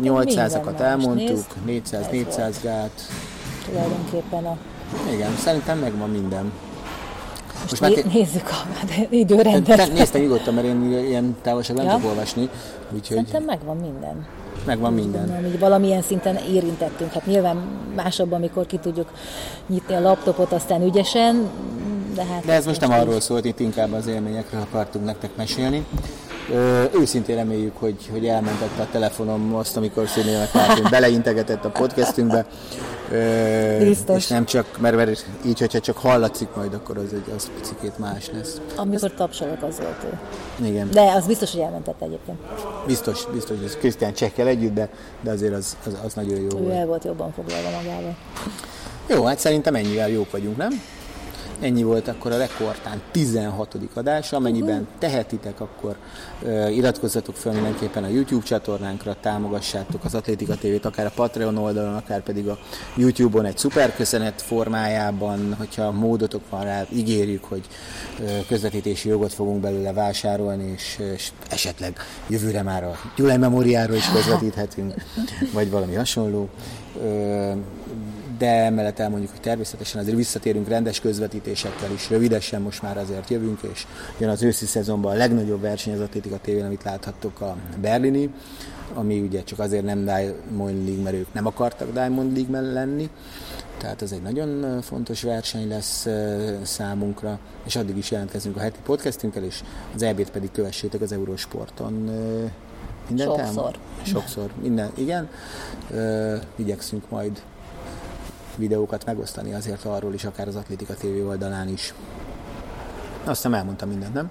800-akat 0.03 0.79
elmondtuk, 0.79 1.45
400-400 1.67 2.55
gát. 2.63 3.01
Tulajdonképpen 3.65 4.45
a... 4.45 4.57
Igen, 5.13 5.35
szerintem 5.37 5.79
megvan 5.79 6.09
minden. 6.09 6.51
Most, 7.69 7.81
már 7.81 7.91
nézzük 8.13 8.49
a 8.49 8.85
időrendet. 9.09 9.93
Néztem 9.93 10.21
nyugodtan, 10.21 10.53
mert 10.53 10.67
én 10.67 10.91
ilyen 11.07 11.35
távolságban 11.41 11.85
ja? 11.85 11.91
nem 11.91 11.99
tudok 11.99 12.15
olvasni. 12.15 12.49
Úgyhogy... 12.91 13.07
Szerintem 13.07 13.43
megvan 13.43 13.77
minden. 13.77 14.27
Megvan 14.65 14.93
minden. 14.93 15.25
Gondolom, 15.25 15.43
hogy 15.43 15.59
valamilyen 15.59 16.01
szinten 16.01 16.35
érintettünk. 16.35 17.11
Hát 17.11 17.25
nyilván 17.25 17.57
másabb, 17.95 18.31
amikor 18.31 18.65
ki 18.65 18.77
tudjuk 18.77 19.11
nyitni 19.67 19.95
a 19.95 19.99
laptopot, 19.99 20.51
aztán 20.51 20.81
ügyesen, 20.81 21.49
de 22.15 22.25
hát... 22.25 22.45
De 22.45 22.53
ez 22.53 22.65
most 22.65 22.81
nem 22.81 22.91
arról 22.91 23.19
szólt, 23.19 23.45
itt 23.45 23.59
inkább 23.59 23.93
az 23.93 24.07
élményekről 24.07 24.61
akartunk 24.61 25.05
nektek 25.05 25.35
mesélni. 25.35 25.85
Ö, 26.51 26.83
őszintén 26.93 27.35
reméljük, 27.35 27.77
hogy, 27.77 27.95
hogy 28.11 28.25
elmentette 28.25 28.81
a 28.81 28.87
telefonom 28.91 29.55
azt, 29.55 29.77
amikor 29.77 30.07
hogy 30.67 30.89
beleintegetett 30.89 31.65
a 31.65 31.69
podcastünkbe. 31.69 32.45
Ö, 33.11 33.77
Biztos. 33.85 34.17
És 34.17 34.27
nem 34.27 34.45
csak, 34.45 34.77
mert, 34.79 34.95
mert 34.95 35.25
így, 35.45 35.59
hogyha 35.59 35.79
csak 35.79 35.97
hallatszik 35.97 36.47
majd, 36.55 36.73
akkor 36.73 36.97
az 36.97 37.13
egy 37.13 37.33
az 37.35 37.49
picikét 37.59 37.97
más 37.97 38.29
lesz. 38.33 38.61
Amikor 38.75 39.13
tapsolok, 39.13 39.63
az 39.63 39.77
volt 39.79 40.03
ő. 40.03 40.17
Igen. 40.65 40.89
De 40.91 41.01
az 41.01 41.25
biztos, 41.27 41.51
hogy 41.51 41.61
elmentette 41.61 42.05
egyébként. 42.05 42.37
Biztos, 42.85 43.25
biztos, 43.33 43.57
hogy 43.59 43.77
Krisztián 43.77 44.13
Csekkel 44.13 44.47
együtt, 44.47 44.73
de, 44.73 44.89
de 45.21 45.31
azért 45.31 45.53
az, 45.53 45.77
az, 45.85 45.93
az 46.05 46.13
nagyon 46.13 46.39
jó 46.39 46.47
ő 46.59 46.61
volt. 46.63 46.73
el 46.73 46.85
volt 46.85 47.03
jobban 47.03 47.31
foglalva 47.33 47.69
magával. 47.69 48.15
Jó, 49.07 49.23
hát 49.23 49.39
szerintem 49.39 49.75
ennyivel 49.75 50.09
jók 50.09 50.31
vagyunk, 50.31 50.57
nem? 50.57 50.81
Ennyi 51.59 51.83
volt 51.83 52.07
akkor 52.07 52.31
a 52.31 52.37
rekordtán 52.37 53.01
16. 53.11 53.77
adás, 53.93 54.33
amennyiben 54.33 54.87
tehetitek, 54.99 55.61
akkor 55.61 55.95
uh, 56.41 56.75
iratkozzatok 56.75 57.35
fel 57.35 57.53
mindenképpen 57.53 58.03
a 58.03 58.07
YouTube 58.07 58.45
csatornánkra, 58.45 59.15
támogassátok 59.21 60.03
az 60.03 60.15
Atlétika 60.15 60.55
TV-t, 60.55 60.85
akár 60.85 61.05
a 61.05 61.11
Patreon 61.15 61.57
oldalon, 61.57 61.95
akár 61.95 62.23
pedig 62.23 62.47
a 62.47 62.57
YouTube-on 62.95 63.45
egy 63.45 63.57
szuperköszönet 63.57 64.41
formájában, 64.41 65.55
hogyha 65.57 65.91
módotok 65.91 66.41
van 66.49 66.63
rá, 66.63 66.85
ígérjük, 66.93 67.43
hogy 67.43 67.67
uh, 68.19 68.29
közvetítési 68.47 69.09
jogot 69.09 69.33
fogunk 69.33 69.61
belőle 69.61 69.93
vásárolni, 69.93 70.71
és, 70.75 70.99
és 71.13 71.31
esetleg 71.49 71.97
jövőre 72.27 72.61
már 72.61 72.83
a 72.83 72.99
Gyulai 73.15 73.37
Memoriáról 73.37 73.95
is 73.95 74.09
közvetíthetünk, 74.09 74.93
vagy 75.53 75.69
valami 75.69 75.95
hasonló. 75.95 76.49
Uh, 76.95 77.57
de 78.39 78.63
emellett 78.63 78.99
elmondjuk, 78.99 79.31
hogy 79.31 79.41
természetesen 79.41 80.01
azért 80.01 80.15
visszatérünk 80.15 80.67
rendes 80.67 80.99
közvetítésekkel 80.99 81.91
is, 81.91 82.09
rövidesen 82.09 82.61
most 82.61 82.81
már 82.81 82.97
azért 82.97 83.29
jövünk, 83.29 83.59
és 83.73 83.85
jön 84.17 84.29
az 84.29 84.43
őszi 84.43 84.65
szezonban 84.65 85.11
a 85.11 85.15
legnagyobb 85.15 85.61
verseny 85.61 85.93
az 85.93 85.99
Atlétika 85.99 86.37
tévén, 86.37 86.65
amit 86.65 86.83
láthattok 86.83 87.41
a 87.41 87.55
Berlini, 87.81 88.33
ami 88.93 89.19
ugye 89.19 89.43
csak 89.43 89.59
azért 89.59 89.83
nem 89.83 90.03
Diamond 90.03 90.85
League, 90.85 91.03
mert 91.03 91.15
ők 91.15 91.33
nem 91.33 91.45
akartak 91.45 91.93
Diamond 91.93 92.37
League 92.37 92.71
lenni, 92.71 93.09
tehát 93.77 94.01
ez 94.01 94.11
egy 94.11 94.21
nagyon 94.21 94.81
fontos 94.81 95.21
verseny 95.21 95.67
lesz 95.67 96.07
számunkra, 96.61 97.39
és 97.65 97.75
addig 97.75 97.97
is 97.97 98.11
jelentkezünk 98.11 98.55
a 98.55 98.59
heti 98.59 98.79
podcastünkkel, 98.83 99.43
és 99.43 99.61
az 99.95 100.01
EB-t 100.01 100.31
pedig 100.31 100.51
kövessétek 100.51 101.01
az 101.01 101.11
Eurosporton. 101.11 101.93
Mindent 103.07 103.29
Sokszor. 103.29 103.45
Elmond? 103.45 103.79
Sokszor, 104.03 104.51
minden, 104.61 104.91
igen. 104.97 105.29
Igyekszünk 106.55 107.09
majd 107.09 107.41
videókat 108.59 109.05
megosztani 109.05 109.53
azért 109.53 109.85
arról 109.85 110.13
is, 110.13 110.25
akár 110.25 110.47
az 110.47 110.55
Atlétika 110.55 110.93
TV 110.93 111.27
oldalán 111.27 111.67
is. 111.67 111.93
Azt 113.23 113.35
hiszem 113.35 113.53
elmondtam 113.53 113.89
mindent, 113.89 114.13
nem? 114.13 114.29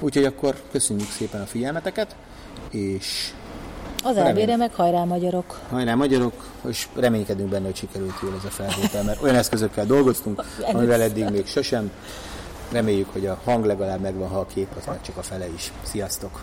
Úgyhogy 0.00 0.24
akkor 0.24 0.62
köszönjük 0.70 1.08
szépen 1.08 1.40
a 1.40 1.46
figyelmeteket, 1.46 2.16
és 2.70 3.32
az 4.04 4.16
elvére 4.16 4.56
meg 4.56 4.74
hajrá 4.74 5.04
magyarok. 5.04 5.60
Hajrá 5.70 5.94
magyarok, 5.94 6.44
és 6.68 6.88
reménykedünk 6.94 7.48
benne, 7.48 7.64
hogy 7.64 7.76
sikerült 7.76 8.14
jól 8.22 8.34
ez 8.38 8.44
a 8.44 8.50
felvétel, 8.50 9.04
mert 9.04 9.22
olyan 9.22 9.34
eszközökkel 9.34 9.86
dolgoztunk, 9.86 10.44
amivel 10.72 11.02
eddig 11.02 11.30
még 11.30 11.46
sosem. 11.46 11.90
Reméljük, 12.72 13.08
hogy 13.12 13.26
a 13.26 13.40
hang 13.44 13.64
legalább 13.64 14.00
megvan, 14.00 14.28
ha 14.28 14.38
a 14.38 14.46
kép 14.46 14.68
az 14.78 14.86
már 14.86 15.00
csak 15.00 15.16
a 15.16 15.22
fele 15.22 15.48
is. 15.48 15.72
Sziasztok! 15.82 16.42